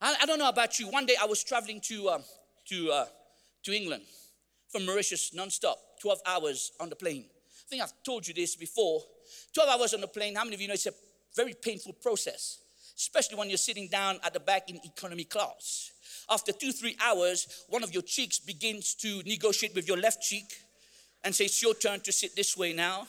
I, 0.00 0.16
I 0.22 0.26
don't 0.26 0.38
know 0.38 0.48
about 0.48 0.78
you. 0.80 0.88
One 0.88 1.06
day 1.06 1.14
I 1.20 1.26
was 1.26 1.44
traveling 1.44 1.80
to 1.82 2.10
um, 2.10 2.24
to, 2.72 2.90
uh, 2.90 3.04
to 3.62 3.76
England 3.76 4.02
from 4.70 4.86
Mauritius 4.86 5.34
non-stop, 5.34 5.78
12 6.00 6.18
hours 6.26 6.72
on 6.80 6.88
the 6.88 6.96
plane. 6.96 7.24
I 7.26 7.68
think 7.68 7.82
I've 7.82 7.92
told 8.02 8.26
you 8.26 8.32
this 8.32 8.56
before. 8.56 9.02
12 9.54 9.68
hours 9.68 9.94
on 9.94 10.00
the 10.00 10.08
plane, 10.08 10.34
how 10.34 10.44
many 10.44 10.54
of 10.54 10.60
you 10.60 10.68
know 10.68 10.74
it's 10.74 10.86
a 10.86 10.94
very 11.36 11.52
painful 11.52 11.92
process, 11.92 12.58
especially 12.96 13.36
when 13.36 13.50
you're 13.50 13.58
sitting 13.58 13.88
down 13.88 14.18
at 14.24 14.32
the 14.32 14.40
back 14.40 14.70
in 14.70 14.80
economy 14.84 15.24
class. 15.24 15.92
After 16.30 16.52
two, 16.52 16.72
three 16.72 16.96
hours, 17.04 17.64
one 17.68 17.82
of 17.82 17.92
your 17.92 18.02
cheeks 18.02 18.38
begins 18.38 18.94
to 18.94 19.22
negotiate 19.26 19.74
with 19.74 19.86
your 19.86 19.98
left 19.98 20.22
cheek 20.22 20.46
and 21.24 21.34
say, 21.34 21.44
It's 21.44 21.62
your 21.62 21.74
turn 21.74 22.00
to 22.00 22.12
sit 22.12 22.34
this 22.34 22.56
way 22.56 22.72
now. 22.72 23.06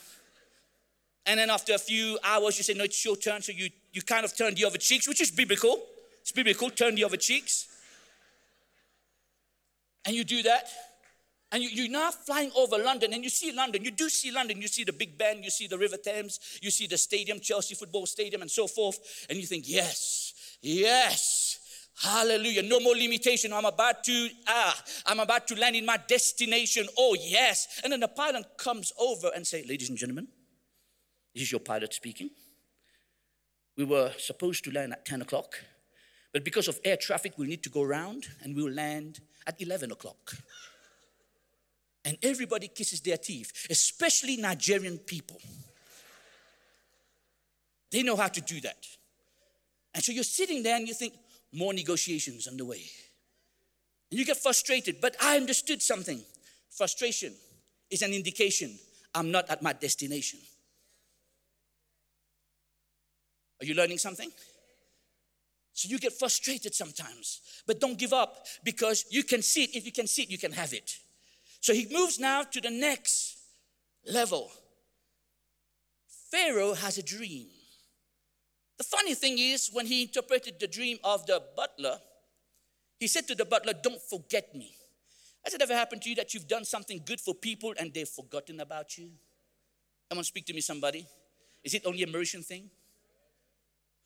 And 1.26 1.40
then 1.40 1.48
after 1.48 1.74
a 1.74 1.78
few 1.78 2.18
hours, 2.22 2.58
you 2.58 2.64
say, 2.64 2.74
No, 2.74 2.84
it's 2.84 3.02
your 3.04 3.16
turn. 3.16 3.40
So 3.40 3.52
you, 3.52 3.70
you 3.92 4.02
kind 4.02 4.24
of 4.24 4.36
turn 4.36 4.54
the 4.54 4.64
other 4.64 4.78
cheeks, 4.78 5.08
which 5.08 5.20
is 5.20 5.30
biblical. 5.30 5.82
It's 6.20 6.32
biblical, 6.32 6.70
turn 6.70 6.94
the 6.96 7.04
other 7.04 7.16
cheeks 7.16 7.68
and 10.04 10.14
you 10.14 10.24
do 10.24 10.42
that, 10.42 10.68
and 11.54 11.62
you, 11.62 11.84
are 11.84 11.88
now 11.88 12.10
flying 12.10 12.50
over 12.56 12.78
London, 12.78 13.12
and 13.12 13.22
you 13.22 13.30
see 13.30 13.52
London. 13.52 13.84
You 13.84 13.92
do 13.92 14.08
see 14.08 14.32
London. 14.32 14.60
You 14.60 14.66
see 14.66 14.82
the 14.82 14.92
Big 14.92 15.16
Ben, 15.16 15.42
you 15.42 15.50
see 15.50 15.68
the 15.68 15.78
River 15.78 15.96
Thames, 15.96 16.40
you 16.60 16.70
see 16.70 16.88
the 16.88 16.98
stadium, 16.98 17.38
Chelsea 17.38 17.76
Football 17.76 18.06
Stadium, 18.06 18.42
and 18.42 18.50
so 18.50 18.66
forth. 18.66 19.26
And 19.30 19.38
you 19.38 19.46
think, 19.46 19.68
yes, 19.68 20.58
yes, 20.60 21.60
hallelujah. 22.02 22.64
No 22.64 22.80
more 22.80 22.96
limitation. 22.96 23.52
I'm 23.52 23.66
about 23.66 24.02
to, 24.02 24.28
ah, 24.48 24.82
I'm 25.06 25.20
about 25.20 25.46
to 25.46 25.54
land 25.54 25.76
in 25.76 25.86
my 25.86 25.98
destination. 26.08 26.88
Oh, 26.98 27.16
yes. 27.18 27.80
And 27.84 27.92
then 27.92 28.00
the 28.00 28.08
pilot 28.08 28.46
comes 28.58 28.92
over 28.98 29.30
and 29.34 29.46
say, 29.46 29.64
ladies 29.64 29.90
and 29.90 29.98
gentlemen, 29.98 30.26
this 31.34 31.44
is 31.44 31.52
your 31.52 31.60
pilot 31.60 31.94
speaking. 31.94 32.30
We 33.76 33.84
were 33.84 34.12
supposed 34.18 34.64
to 34.64 34.72
land 34.72 34.92
at 34.92 35.04
10 35.04 35.22
o'clock, 35.22 35.54
but 36.34 36.44
because 36.44 36.66
of 36.66 36.80
air 36.84 36.96
traffic, 36.96 37.34
we 37.38 37.46
need 37.46 37.62
to 37.62 37.70
go 37.70 37.82
around 37.82 38.26
and 38.42 38.56
we'll 38.56 38.72
land 38.72 39.20
at 39.46 39.62
11 39.62 39.92
o'clock. 39.92 40.34
And 42.04 42.18
everybody 42.24 42.66
kisses 42.66 43.00
their 43.00 43.16
teeth, 43.16 43.68
especially 43.70 44.36
Nigerian 44.36 44.98
people. 44.98 45.40
They 47.92 48.02
know 48.02 48.16
how 48.16 48.26
to 48.26 48.40
do 48.40 48.60
that. 48.62 48.84
And 49.94 50.02
so 50.02 50.10
you're 50.10 50.24
sitting 50.24 50.64
there 50.64 50.76
and 50.76 50.88
you 50.88 50.94
think, 50.94 51.14
more 51.52 51.72
negotiations 51.72 52.48
on 52.48 52.56
the 52.56 52.64
way. 52.64 52.82
And 54.10 54.18
you 54.18 54.26
get 54.26 54.36
frustrated. 54.36 55.00
But 55.00 55.14
I 55.22 55.36
understood 55.36 55.80
something. 55.80 56.20
Frustration 56.68 57.32
is 57.92 58.02
an 58.02 58.12
indication 58.12 58.76
I'm 59.14 59.30
not 59.30 59.48
at 59.50 59.62
my 59.62 59.72
destination. 59.72 60.40
Are 63.62 63.66
you 63.66 63.74
learning 63.74 63.98
something? 63.98 64.32
So 65.74 65.88
you 65.88 65.98
get 65.98 66.12
frustrated 66.12 66.72
sometimes, 66.74 67.40
but 67.66 67.80
don't 67.80 67.98
give 67.98 68.12
up 68.12 68.46
because 68.62 69.04
you 69.10 69.24
can 69.24 69.42
see 69.42 69.64
it. 69.64 69.74
If 69.74 69.84
you 69.84 69.92
can 69.92 70.06
see 70.06 70.22
it, 70.22 70.30
you 70.30 70.38
can 70.38 70.52
have 70.52 70.72
it. 70.72 70.96
So 71.60 71.74
he 71.74 71.88
moves 71.90 72.20
now 72.20 72.44
to 72.44 72.60
the 72.60 72.70
next 72.70 73.36
level. 74.10 74.50
Pharaoh 76.30 76.74
has 76.74 76.96
a 76.96 77.02
dream. 77.02 77.48
The 78.78 78.84
funny 78.84 79.14
thing 79.14 79.38
is, 79.38 79.70
when 79.72 79.86
he 79.86 80.02
interpreted 80.02 80.60
the 80.60 80.68
dream 80.68 80.98
of 81.02 81.26
the 81.26 81.42
butler, 81.56 81.98
he 83.00 83.08
said 83.08 83.26
to 83.28 83.34
the 83.34 83.44
butler, 83.44 83.72
Don't 83.72 84.00
forget 84.00 84.54
me. 84.54 84.76
Has 85.44 85.54
it 85.54 85.62
ever 85.62 85.74
happened 85.74 86.02
to 86.02 86.08
you 86.08 86.14
that 86.16 86.34
you've 86.34 86.48
done 86.48 86.64
something 86.64 87.02
good 87.04 87.20
for 87.20 87.34
people 87.34 87.74
and 87.78 87.92
they've 87.92 88.08
forgotten 88.08 88.60
about 88.60 88.96
you? 88.96 89.10
Come 90.08 90.18
on, 90.18 90.24
speak 90.24 90.46
to 90.46 90.54
me, 90.54 90.60
somebody. 90.60 91.06
Is 91.62 91.74
it 91.74 91.82
only 91.84 92.02
a 92.02 92.06
Mauritian 92.06 92.44
thing? 92.44 92.70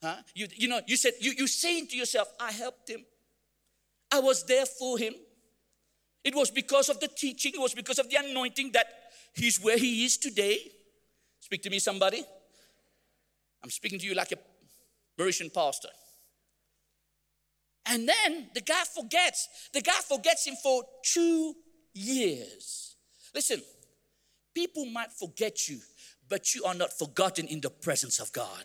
Huh? 0.02 0.16
You, 0.34 0.46
you 0.54 0.68
know, 0.68 0.80
you 0.86 0.96
said, 0.96 1.12
you, 1.20 1.32
you 1.36 1.46
saying 1.46 1.88
to 1.88 1.96
yourself, 1.96 2.28
I 2.40 2.52
helped 2.52 2.88
him. 2.88 3.04
I 4.12 4.20
was 4.20 4.44
there 4.44 4.66
for 4.66 4.98
him. 4.98 5.14
It 6.24 6.34
was 6.34 6.50
because 6.50 6.88
of 6.88 7.00
the 7.00 7.08
teaching, 7.08 7.52
it 7.54 7.60
was 7.60 7.74
because 7.74 7.98
of 7.98 8.08
the 8.10 8.16
anointing 8.16 8.72
that 8.72 8.86
he's 9.34 9.60
where 9.60 9.78
he 9.78 10.04
is 10.04 10.16
today. 10.16 10.58
Speak 11.40 11.62
to 11.62 11.70
me, 11.70 11.78
somebody. 11.78 12.24
I'm 13.62 13.70
speaking 13.70 13.98
to 13.98 14.06
you 14.06 14.14
like 14.14 14.32
a 14.32 14.36
Mauritian 15.20 15.52
pastor. 15.52 15.88
And 17.86 18.08
then 18.08 18.48
the 18.54 18.60
guy 18.60 18.82
forgets. 18.94 19.48
The 19.72 19.80
guy 19.80 19.98
forgets 20.06 20.46
him 20.46 20.54
for 20.62 20.84
two 21.02 21.54
years. 21.94 22.96
Listen, 23.34 23.62
people 24.54 24.84
might 24.84 25.10
forget 25.12 25.68
you, 25.68 25.78
but 26.28 26.54
you 26.54 26.64
are 26.64 26.74
not 26.74 26.92
forgotten 26.92 27.46
in 27.46 27.60
the 27.60 27.70
presence 27.70 28.20
of 28.20 28.32
God. 28.32 28.64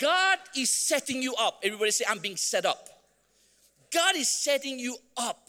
God 0.00 0.38
is 0.56 0.70
setting 0.70 1.22
you 1.22 1.34
up. 1.34 1.60
Everybody 1.62 1.90
say, 1.90 2.04
I'm 2.08 2.18
being 2.18 2.36
set 2.36 2.64
up. 2.64 2.88
God 3.92 4.16
is 4.16 4.28
setting 4.28 4.78
you 4.78 4.96
up. 5.16 5.48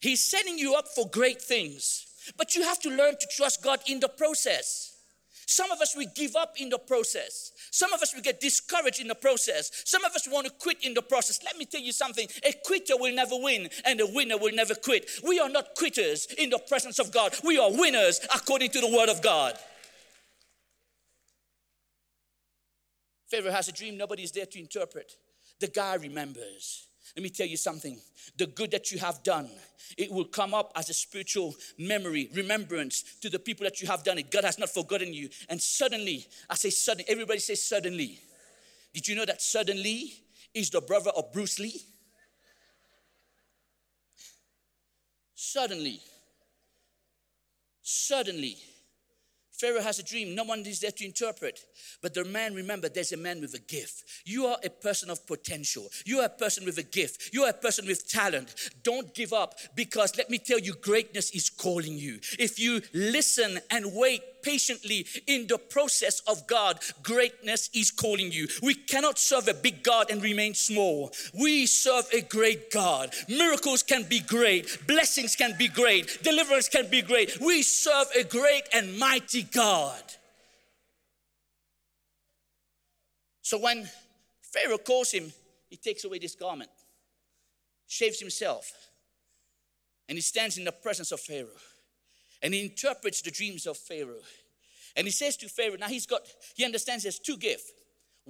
He's 0.00 0.22
setting 0.22 0.58
you 0.58 0.74
up 0.74 0.86
for 0.88 1.08
great 1.08 1.40
things. 1.40 2.06
But 2.36 2.54
you 2.54 2.62
have 2.62 2.80
to 2.80 2.90
learn 2.90 3.14
to 3.18 3.26
trust 3.34 3.64
God 3.64 3.80
in 3.86 4.00
the 4.00 4.08
process. 4.08 4.96
Some 5.46 5.70
of 5.70 5.80
us, 5.80 5.96
we 5.96 6.06
give 6.14 6.36
up 6.36 6.56
in 6.58 6.68
the 6.68 6.78
process. 6.78 7.52
Some 7.70 7.94
of 7.94 8.02
us, 8.02 8.14
we 8.14 8.20
get 8.20 8.38
discouraged 8.38 9.00
in 9.00 9.08
the 9.08 9.14
process. 9.14 9.70
Some 9.86 10.04
of 10.04 10.12
us 10.12 10.28
want 10.30 10.46
to 10.46 10.52
quit 10.52 10.84
in 10.84 10.92
the 10.92 11.00
process. 11.00 11.40
Let 11.42 11.56
me 11.56 11.64
tell 11.64 11.80
you 11.80 11.92
something 11.92 12.28
a 12.44 12.52
quitter 12.66 12.98
will 12.98 13.14
never 13.14 13.34
win, 13.34 13.70
and 13.86 13.98
a 14.00 14.06
winner 14.06 14.36
will 14.36 14.54
never 14.54 14.74
quit. 14.74 15.08
We 15.26 15.40
are 15.40 15.48
not 15.48 15.74
quitters 15.74 16.26
in 16.36 16.50
the 16.50 16.58
presence 16.58 16.98
of 16.98 17.10
God, 17.12 17.34
we 17.42 17.58
are 17.58 17.72
winners 17.72 18.20
according 18.34 18.72
to 18.72 18.80
the 18.82 18.94
word 18.94 19.08
of 19.08 19.22
God. 19.22 19.58
Pharaoh 23.30 23.50
has 23.50 23.68
a 23.68 23.72
dream, 23.72 23.96
nobody's 23.96 24.32
there 24.32 24.46
to 24.46 24.58
interpret. 24.58 25.16
The 25.60 25.68
guy 25.68 25.94
remembers. 25.94 26.88
Let 27.16 27.22
me 27.22 27.30
tell 27.30 27.46
you 27.46 27.56
something. 27.56 27.98
The 28.36 28.46
good 28.46 28.70
that 28.72 28.92
you 28.92 28.98
have 28.98 29.22
done, 29.22 29.48
it 29.96 30.10
will 30.10 30.26
come 30.26 30.54
up 30.54 30.72
as 30.76 30.90
a 30.90 30.94
spiritual 30.94 31.54
memory, 31.78 32.28
remembrance 32.34 33.02
to 33.22 33.30
the 33.30 33.38
people 33.38 33.64
that 33.64 33.80
you 33.80 33.88
have 33.88 34.04
done 34.04 34.18
it. 34.18 34.30
God 34.30 34.44
has 34.44 34.58
not 34.58 34.68
forgotten 34.68 35.12
you. 35.12 35.28
And 35.48 35.60
suddenly, 35.60 36.26
I 36.48 36.54
say 36.54 36.70
suddenly, 36.70 37.06
everybody 37.08 37.40
says 37.40 37.62
suddenly. 37.62 38.20
Did 38.92 39.08
you 39.08 39.16
know 39.16 39.24
that 39.24 39.42
suddenly 39.42 40.12
is 40.54 40.70
the 40.70 40.80
brother 40.80 41.10
of 41.10 41.32
Bruce 41.32 41.58
Lee? 41.58 41.80
Suddenly, 45.34 46.00
suddenly, 47.80 48.58
Pharaoh 49.58 49.80
has 49.80 49.98
a 49.98 50.04
dream. 50.04 50.34
No 50.34 50.44
one 50.44 50.60
is 50.60 50.80
there 50.80 50.92
to 50.92 51.04
interpret. 51.04 51.60
But 52.00 52.14
the 52.14 52.24
man, 52.24 52.54
remember, 52.54 52.88
there's 52.88 53.12
a 53.12 53.16
man 53.16 53.40
with 53.40 53.54
a 53.54 53.58
gift. 53.58 54.04
You 54.24 54.46
are 54.46 54.58
a 54.64 54.70
person 54.70 55.10
of 55.10 55.26
potential. 55.26 55.88
You 56.04 56.20
are 56.20 56.26
a 56.26 56.30
person 56.30 56.64
with 56.64 56.78
a 56.78 56.82
gift. 56.82 57.30
You 57.32 57.42
are 57.42 57.50
a 57.50 57.54
person 57.54 57.86
with 57.86 58.08
talent. 58.08 58.54
Don't 58.82 59.12
give 59.14 59.32
up 59.32 59.54
because 59.74 60.16
let 60.16 60.30
me 60.30 60.38
tell 60.38 60.58
you, 60.58 60.74
greatness 60.74 61.30
is 61.30 61.50
calling 61.50 61.98
you. 61.98 62.20
If 62.38 62.60
you 62.60 62.80
listen 62.92 63.58
and 63.70 63.94
wait 63.94 64.37
patiently 64.42 65.06
in 65.26 65.46
the 65.46 65.58
process 65.58 66.20
of 66.26 66.46
God, 66.46 66.80
greatness 67.02 67.70
is 67.74 67.90
calling 67.90 68.32
you. 68.32 68.48
We 68.62 68.74
cannot 68.74 69.18
serve 69.18 69.48
a 69.48 69.54
big 69.54 69.82
God 69.82 70.10
and 70.10 70.22
remain 70.22 70.54
small. 70.54 71.12
We 71.38 71.66
serve 71.66 72.06
a 72.12 72.20
great 72.20 72.70
God. 72.70 73.14
Miracles 73.28 73.82
can 73.82 74.04
be 74.04 74.20
great, 74.20 74.86
blessings 74.86 75.36
can 75.36 75.54
be 75.58 75.68
great, 75.68 76.22
deliverance 76.22 76.68
can 76.68 76.88
be 76.88 77.02
great. 77.02 77.40
We 77.40 77.62
serve 77.62 78.06
a 78.18 78.24
great 78.24 78.64
and 78.72 78.98
mighty 78.98 79.42
God. 79.42 80.02
So 83.42 83.58
when 83.58 83.88
Pharaoh 84.42 84.78
calls 84.78 85.10
him, 85.10 85.32
he 85.70 85.76
takes 85.76 86.04
away 86.04 86.18
this 86.18 86.34
garment, 86.34 86.70
shaves 87.86 88.20
himself, 88.20 88.70
and 90.08 90.16
he 90.16 90.22
stands 90.22 90.58
in 90.58 90.64
the 90.64 90.72
presence 90.72 91.12
of 91.12 91.20
Pharaoh 91.20 91.48
and 92.42 92.54
he 92.54 92.62
interprets 92.62 93.22
the 93.22 93.30
dreams 93.30 93.66
of 93.66 93.76
Pharaoh. 93.76 94.22
And 94.96 95.06
he 95.06 95.10
says 95.12 95.36
to 95.38 95.48
Pharaoh, 95.48 95.76
now 95.78 95.88
he's 95.88 96.06
got, 96.06 96.22
he 96.54 96.64
understands 96.64 97.04
there's 97.04 97.18
two 97.18 97.36
gifts. 97.36 97.72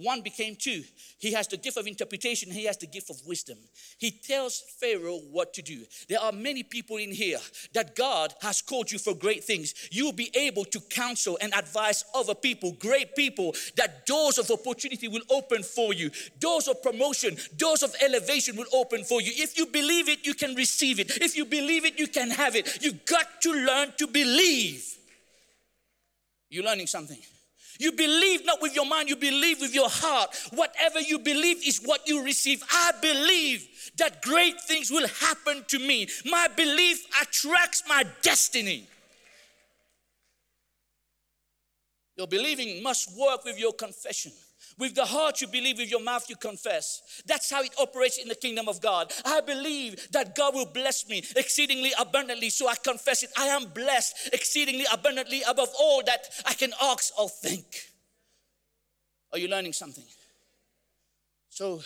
One 0.00 0.20
became 0.20 0.54
two. 0.54 0.84
He 1.18 1.32
has 1.32 1.48
the 1.48 1.56
gift 1.56 1.76
of 1.76 1.88
interpretation, 1.88 2.52
he 2.52 2.66
has 2.66 2.76
the 2.76 2.86
gift 2.86 3.10
of 3.10 3.16
wisdom. 3.26 3.58
He 3.98 4.12
tells 4.12 4.62
Pharaoh 4.80 5.18
what 5.32 5.52
to 5.54 5.62
do. 5.62 5.84
There 6.08 6.20
are 6.20 6.30
many 6.30 6.62
people 6.62 6.98
in 6.98 7.10
here 7.10 7.38
that 7.74 7.96
God 7.96 8.32
has 8.40 8.62
called 8.62 8.92
you 8.92 8.98
for 8.98 9.14
great 9.14 9.42
things. 9.42 9.74
You'll 9.90 10.12
be 10.12 10.30
able 10.36 10.64
to 10.66 10.80
counsel 10.80 11.36
and 11.40 11.52
advise 11.52 12.04
other 12.14 12.34
people, 12.34 12.72
great 12.78 13.16
people, 13.16 13.56
that 13.76 14.06
doors 14.06 14.38
of 14.38 14.50
opportunity 14.52 15.08
will 15.08 15.22
open 15.30 15.64
for 15.64 15.92
you. 15.92 16.10
Doors 16.38 16.68
of 16.68 16.80
promotion, 16.80 17.36
doors 17.56 17.82
of 17.82 17.92
elevation 18.00 18.56
will 18.56 18.66
open 18.72 19.02
for 19.02 19.20
you. 19.20 19.32
If 19.34 19.58
you 19.58 19.66
believe 19.66 20.08
it, 20.08 20.24
you 20.24 20.34
can 20.34 20.54
receive 20.54 21.00
it. 21.00 21.20
If 21.20 21.36
you 21.36 21.44
believe 21.44 21.84
it, 21.84 21.98
you 21.98 22.06
can 22.06 22.30
have 22.30 22.54
it. 22.54 22.82
You 22.84 22.92
got 22.92 23.42
to 23.42 23.52
learn 23.52 23.92
to 23.98 24.06
believe. 24.06 24.84
You're 26.50 26.64
learning 26.64 26.86
something. 26.86 27.18
You 27.78 27.92
believe 27.92 28.44
not 28.44 28.60
with 28.60 28.74
your 28.74 28.86
mind, 28.86 29.08
you 29.08 29.16
believe 29.16 29.60
with 29.60 29.72
your 29.72 29.88
heart. 29.88 30.36
Whatever 30.52 31.00
you 31.00 31.20
believe 31.20 31.58
is 31.66 31.80
what 31.84 32.06
you 32.08 32.24
receive. 32.24 32.62
I 32.70 32.92
believe 33.00 33.68
that 33.98 34.20
great 34.20 34.60
things 34.62 34.90
will 34.90 35.06
happen 35.06 35.64
to 35.68 35.78
me. 35.78 36.08
My 36.24 36.48
belief 36.56 37.06
attracts 37.22 37.84
my 37.88 38.04
destiny. 38.22 38.88
Your 42.16 42.26
believing 42.26 42.82
must 42.82 43.16
work 43.16 43.44
with 43.44 43.60
your 43.60 43.72
confession. 43.72 44.32
With 44.78 44.94
the 44.94 45.04
heart 45.04 45.40
you 45.40 45.48
believe, 45.48 45.78
with 45.78 45.90
your 45.90 46.02
mouth 46.02 46.30
you 46.30 46.36
confess. 46.36 47.22
That's 47.26 47.50
how 47.50 47.62
it 47.62 47.72
operates 47.78 48.18
in 48.18 48.28
the 48.28 48.36
kingdom 48.36 48.68
of 48.68 48.80
God. 48.80 49.12
I 49.24 49.40
believe 49.40 50.08
that 50.12 50.36
God 50.36 50.54
will 50.54 50.66
bless 50.66 51.08
me 51.08 51.24
exceedingly 51.34 51.90
abundantly, 51.98 52.48
so 52.50 52.68
I 52.68 52.76
confess 52.76 53.24
it. 53.24 53.30
I 53.36 53.46
am 53.46 53.64
blessed 53.74 54.30
exceedingly 54.32 54.86
abundantly 54.92 55.42
above 55.48 55.70
all 55.80 56.02
that 56.06 56.28
I 56.46 56.54
can 56.54 56.72
ask 56.80 57.12
or 57.18 57.28
think. 57.28 57.90
Are 59.32 59.38
you 59.38 59.48
learning 59.48 59.72
something? 59.72 60.04
So 61.50 61.82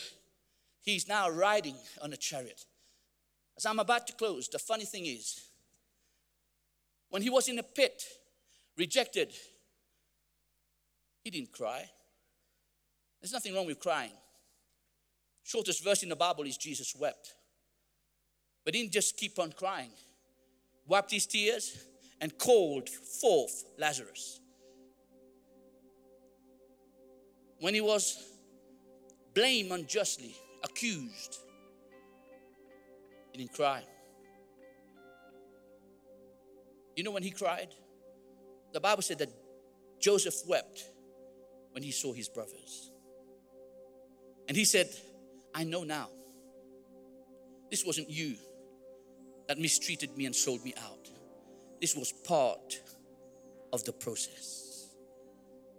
he's 0.82 1.08
now 1.08 1.30
riding 1.30 1.76
on 2.02 2.12
a 2.12 2.16
chariot. 2.16 2.66
As 3.56 3.64
I'm 3.64 3.78
about 3.78 4.06
to 4.08 4.12
close, 4.12 4.48
the 4.48 4.58
funny 4.58 4.84
thing 4.84 5.06
is, 5.06 5.40
when 7.08 7.22
he 7.22 7.30
was 7.30 7.48
in 7.48 7.58
a 7.58 7.62
pit, 7.62 8.02
rejected, 8.76 9.32
he 11.24 11.30
didn't 11.30 11.52
cry. 11.52 11.88
There's 13.22 13.32
nothing 13.32 13.54
wrong 13.54 13.66
with 13.66 13.78
crying. 13.78 14.10
Shortest 15.44 15.82
verse 15.82 16.02
in 16.02 16.08
the 16.08 16.16
Bible 16.16 16.44
is 16.44 16.56
Jesus 16.56 16.94
wept. 16.98 17.34
But 18.64 18.74
didn't 18.74 18.92
just 18.92 19.16
keep 19.16 19.38
on 19.38 19.52
crying, 19.52 19.90
wiped 20.86 21.10
his 21.10 21.26
tears 21.26 21.84
and 22.20 22.36
called 22.36 22.88
forth 22.88 23.64
Lazarus. 23.78 24.40
When 27.58 27.74
he 27.74 27.80
was 27.80 28.24
blamed 29.34 29.70
unjustly, 29.70 30.36
accused, 30.64 31.38
he 33.32 33.38
didn't 33.38 33.52
cry. 33.52 33.82
You 36.96 37.04
know 37.04 37.12
when 37.12 37.22
he 37.22 37.30
cried? 37.30 37.68
The 38.72 38.80
Bible 38.80 39.02
said 39.02 39.18
that 39.18 39.30
Joseph 40.00 40.34
wept 40.46 40.84
when 41.72 41.82
he 41.82 41.90
saw 41.90 42.12
his 42.12 42.28
brothers. 42.28 42.91
And 44.52 44.56
he 44.58 44.66
said, 44.66 44.90
I 45.54 45.64
know 45.64 45.82
now. 45.82 46.10
This 47.70 47.86
wasn't 47.86 48.10
you 48.10 48.34
that 49.48 49.58
mistreated 49.58 50.14
me 50.14 50.26
and 50.26 50.36
sold 50.36 50.62
me 50.62 50.74
out. 50.76 51.08
This 51.80 51.96
was 51.96 52.12
part 52.12 52.78
of 53.72 53.82
the 53.84 53.94
process. 53.94 54.90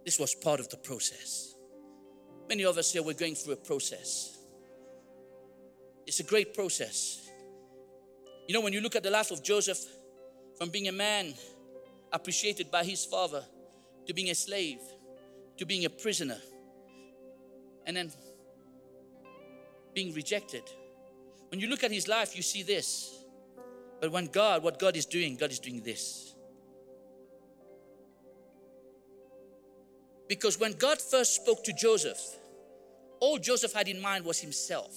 This 0.04 0.18
was 0.18 0.34
part 0.34 0.60
of 0.60 0.70
the 0.70 0.78
process. 0.78 1.54
Many 2.50 2.66
of 2.66 2.80
us 2.80 2.92
here, 2.92 3.04
we're 3.04 3.14
going 3.14 3.36
through 3.36 3.54
a 3.54 3.58
process. 3.58 4.40
It's 6.08 6.20
a 6.20 6.24
great 6.24 6.56
process. 6.56 7.30
You 8.48 8.56
know, 8.56 8.62
when 8.62 8.74
you 8.74 8.82
look 8.82 8.96
at 8.96 9.04
the 9.04 9.12
life 9.12 9.30
of 9.30 9.44
Joseph, 9.44 9.86
from 10.58 10.72
being 10.72 10.88
a 10.88 10.92
man 10.92 11.36
appreciated 12.12 12.72
by 12.72 12.84
his 12.84 13.06
father, 13.06 13.46
to 14.08 14.16
being 14.16 14.32
a 14.32 14.36
slave, 14.36 14.80
to 15.60 15.66
being 15.68 15.86
a 15.86 15.92
prisoner, 15.92 16.40
and 17.86 17.96
then 17.96 18.12
being 19.94 20.14
rejected. 20.14 20.64
When 21.50 21.60
you 21.60 21.68
look 21.68 21.84
at 21.84 21.92
his 21.92 22.08
life, 22.08 22.36
you 22.36 22.42
see 22.42 22.64
this. 22.64 23.24
But 24.02 24.12
when 24.12 24.28
God, 24.28 24.64
what 24.64 24.80
God 24.80 24.98
is 24.98 25.06
doing, 25.06 25.36
God 25.36 25.52
is 25.52 25.60
doing 25.60 25.82
this. 25.82 26.36
Because 30.28 30.60
when 30.60 30.74
God 30.74 31.02
first 31.02 31.36
spoke 31.36 31.64
to 31.64 31.74
Joseph, 31.74 32.20
all 33.20 33.38
Joseph 33.38 33.74
had 33.74 33.88
in 33.88 34.02
mind 34.02 34.26
was 34.26 34.40
himself. 34.40 34.94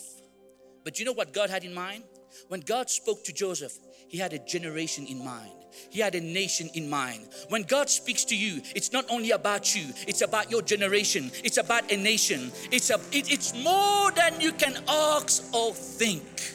But 0.83 0.99
you 0.99 1.05
know 1.05 1.13
what 1.13 1.33
God 1.33 1.51
had 1.51 1.65
in 1.65 1.75
mind? 1.75 2.05
When 2.49 2.61
God 2.61 2.91
spoke 2.91 3.25
to 3.25 3.33
Joseph, 3.33 3.73
he 4.09 4.19
had 4.19 4.33
a 4.33 4.39
generation 4.39 5.07
in 5.07 5.25
mind. 5.25 5.53
He 5.91 6.01
had 6.01 6.15
a 6.15 6.21
nation 6.21 6.71
in 6.75 6.89
mind. 6.89 7.29
When 7.49 7.63
God 7.63 7.91
speaks 7.91 8.25
to 8.27 8.37
you, 8.37 8.63
it's 8.75 8.93
not 8.93 9.05
only 9.11 9.33
about 9.33 9.75
you, 9.75 9.93
it's 10.07 10.23
about 10.23 10.51
your 10.51 10.63
generation, 10.63 11.31
it's 11.45 11.59
about 11.59 11.91
a 11.93 11.97
nation. 11.97 12.51
It's, 12.71 12.91
a, 12.91 12.95
it, 13.13 13.31
it's 13.31 13.53
more 13.63 14.11
than 14.13 14.41
you 14.41 14.53
can 14.53 14.77
ask 14.89 15.55
or 15.55 15.73
think. 15.73 16.55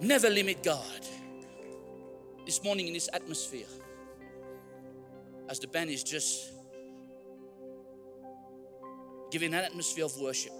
Never 0.00 0.28
limit 0.28 0.62
God. 0.62 0.84
This 2.44 2.62
morning 2.62 2.88
in 2.88 2.94
this 2.94 3.08
atmosphere, 3.12 3.66
as 5.48 5.58
the 5.58 5.68
band 5.68 5.90
is 5.90 6.02
just 6.02 6.52
giving 9.30 9.54
an 9.54 9.64
atmosphere 9.64 10.04
of 10.04 10.16
worship, 10.20 10.52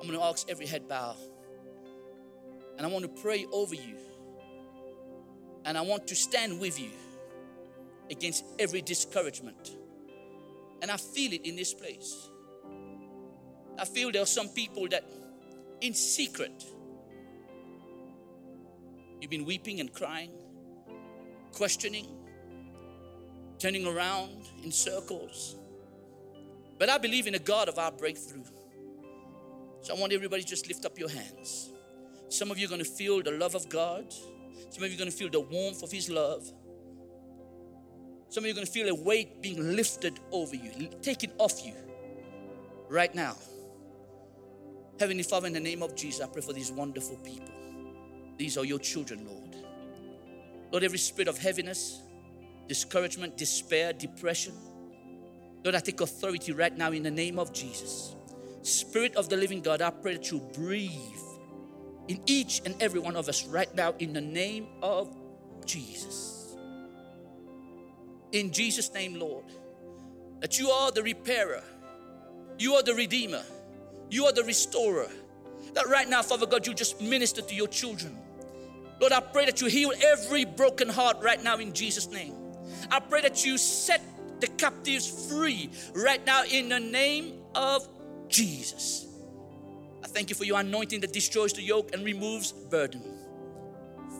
I'm 0.00 0.08
going 0.08 0.18
to 0.18 0.24
ask 0.24 0.48
every 0.48 0.66
head 0.66 0.88
bow. 0.88 1.16
And 2.76 2.86
I 2.86 2.90
want 2.90 3.04
to 3.04 3.22
pray 3.22 3.46
over 3.52 3.74
you 3.74 3.96
and 5.64 5.78
I 5.78 5.80
want 5.80 6.06
to 6.08 6.16
stand 6.16 6.60
with 6.60 6.78
you 6.78 6.90
against 8.10 8.44
every 8.58 8.82
discouragement. 8.82 9.76
And 10.82 10.90
I 10.90 10.96
feel 10.96 11.32
it 11.32 11.46
in 11.46 11.56
this 11.56 11.72
place. 11.72 12.28
I 13.78 13.84
feel 13.84 14.12
there 14.12 14.22
are 14.22 14.26
some 14.26 14.48
people 14.48 14.88
that 14.88 15.04
in 15.80 15.94
secret 15.94 16.64
you've 19.20 19.30
been 19.30 19.44
weeping 19.44 19.80
and 19.80 19.92
crying, 19.92 20.30
questioning, 21.52 22.08
turning 23.58 23.86
around 23.86 24.46
in 24.62 24.70
circles. 24.70 25.56
But 26.78 26.90
I 26.90 26.98
believe 26.98 27.26
in 27.26 27.34
a 27.34 27.38
God 27.38 27.68
of 27.68 27.78
our 27.78 27.92
breakthrough. 27.92 28.44
So 29.80 29.96
I 29.96 29.98
want 29.98 30.12
everybody 30.12 30.42
just 30.42 30.68
lift 30.68 30.84
up 30.84 30.98
your 30.98 31.08
hands. 31.08 31.70
Some 32.28 32.50
of 32.50 32.58
you 32.58 32.66
are 32.66 32.68
going 32.68 32.82
to 32.82 32.88
feel 32.88 33.22
the 33.22 33.32
love 33.32 33.54
of 33.54 33.68
God. 33.68 34.12
Some 34.70 34.82
of 34.82 34.90
you 34.90 34.96
are 34.96 34.98
going 34.98 35.10
to 35.10 35.16
feel 35.16 35.30
the 35.30 35.40
warmth 35.40 35.82
of 35.82 35.92
His 35.92 36.10
love. 36.10 36.50
Some 38.28 38.42
of 38.42 38.46
you 38.46 38.52
are 38.52 38.56
going 38.56 38.66
to 38.66 38.72
feel 38.72 38.88
a 38.88 38.94
weight 38.94 39.40
being 39.42 39.76
lifted 39.76 40.18
over 40.32 40.56
you, 40.56 40.88
taken 41.02 41.30
off 41.38 41.64
you 41.64 41.74
right 42.88 43.14
now. 43.14 43.36
Heavenly 44.98 45.22
Father, 45.22 45.46
in 45.46 45.52
the 45.52 45.60
name 45.60 45.82
of 45.82 45.94
Jesus, 45.94 46.20
I 46.20 46.26
pray 46.26 46.42
for 46.42 46.52
these 46.52 46.72
wonderful 46.72 47.16
people. 47.18 47.54
These 48.36 48.58
are 48.58 48.64
your 48.64 48.78
children, 48.78 49.26
Lord. 49.26 49.56
Lord, 50.72 50.82
every 50.82 50.98
spirit 50.98 51.28
of 51.28 51.38
heaviness, 51.38 52.00
discouragement, 52.66 53.36
despair, 53.36 53.92
depression, 53.92 54.54
Lord, 55.64 55.76
I 55.76 55.80
take 55.80 56.00
authority 56.00 56.52
right 56.52 56.76
now 56.76 56.92
in 56.92 57.02
the 57.02 57.10
name 57.10 57.38
of 57.38 57.52
Jesus. 57.52 58.14
Spirit 58.62 59.16
of 59.16 59.28
the 59.28 59.36
living 59.36 59.60
God, 59.60 59.80
I 59.80 59.90
pray 59.90 60.14
that 60.14 60.30
you 60.30 60.40
breathe 60.54 60.90
in 62.08 62.20
each 62.26 62.60
and 62.64 62.74
every 62.80 63.00
one 63.00 63.16
of 63.16 63.28
us 63.28 63.46
right 63.46 63.72
now 63.74 63.94
in 63.98 64.12
the 64.12 64.20
name 64.20 64.66
of 64.82 65.14
Jesus. 65.64 66.56
In 68.32 68.52
Jesus' 68.52 68.92
name, 68.92 69.18
Lord, 69.18 69.44
that 70.40 70.58
you 70.58 70.70
are 70.70 70.90
the 70.90 71.02
repairer, 71.02 71.62
you 72.58 72.74
are 72.74 72.82
the 72.82 72.94
redeemer, 72.94 73.42
you 74.10 74.26
are 74.26 74.32
the 74.32 74.44
restorer. 74.44 75.08
That 75.74 75.88
right 75.88 76.08
now, 76.08 76.22
Father 76.22 76.46
God, 76.46 76.66
you 76.66 76.74
just 76.74 77.00
minister 77.00 77.42
to 77.42 77.54
your 77.54 77.68
children. 77.68 78.16
Lord, 79.00 79.12
I 79.12 79.20
pray 79.20 79.46
that 79.46 79.60
you 79.60 79.66
heal 79.66 79.92
every 80.02 80.44
broken 80.44 80.88
heart 80.88 81.16
right 81.20 81.42
now 81.42 81.58
in 81.58 81.72
Jesus' 81.72 82.10
name. 82.10 82.34
I 82.90 83.00
pray 83.00 83.22
that 83.22 83.44
you 83.44 83.58
set 83.58 84.02
the 84.40 84.46
captives 84.46 85.28
free 85.28 85.70
right 85.94 86.24
now 86.26 86.44
in 86.44 86.68
the 86.68 86.80
name 86.80 87.40
of 87.54 87.88
Jesus. 88.28 89.03
I 90.04 90.06
thank 90.06 90.28
you 90.28 90.36
for 90.36 90.44
your 90.44 90.60
anointing 90.60 91.00
that 91.00 91.14
destroys 91.14 91.54
the 91.54 91.62
yoke 91.62 91.94
and 91.94 92.04
removes 92.04 92.52
burden. 92.52 93.02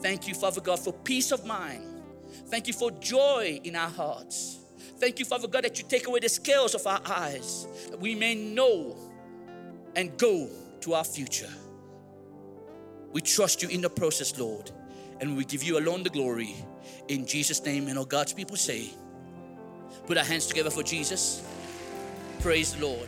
Thank 0.01 0.27
you, 0.27 0.33
Father 0.33 0.59
God, 0.59 0.79
for 0.79 0.91
peace 0.91 1.31
of 1.31 1.45
mind. 1.45 2.01
Thank 2.47 2.65
you 2.67 2.73
for 2.73 2.89
joy 2.89 3.61
in 3.63 3.75
our 3.75 3.89
hearts. 3.89 4.57
Thank 4.97 5.19
you, 5.19 5.25
Father 5.25 5.47
God, 5.47 5.63
that 5.63 5.77
you 5.77 5.85
take 5.87 6.07
away 6.07 6.19
the 6.21 6.29
scales 6.29 6.73
of 6.73 6.87
our 6.87 7.01
eyes, 7.05 7.67
that 7.91 7.99
we 7.99 8.15
may 8.15 8.33
know 8.33 8.95
and 9.95 10.17
go 10.17 10.49
to 10.81 10.93
our 10.95 11.03
future. 11.03 11.53
We 13.11 13.21
trust 13.21 13.61
you 13.61 13.69
in 13.69 13.81
the 13.81 13.89
process, 13.89 14.37
Lord, 14.39 14.71
and 15.21 15.37
we 15.37 15.45
give 15.45 15.61
you 15.61 15.77
alone 15.77 16.01
the 16.01 16.09
glory. 16.09 16.55
In 17.09 17.27
Jesus' 17.27 17.63
name, 17.63 17.87
and 17.89 17.99
all 17.99 18.05
God's 18.05 18.33
people 18.33 18.57
say, 18.57 18.89
Put 20.07 20.17
our 20.17 20.25
hands 20.25 20.47
together 20.47 20.71
for 20.71 20.81
Jesus. 20.81 21.43
Praise 22.41 22.73
the 22.73 22.85
Lord. 22.87 23.07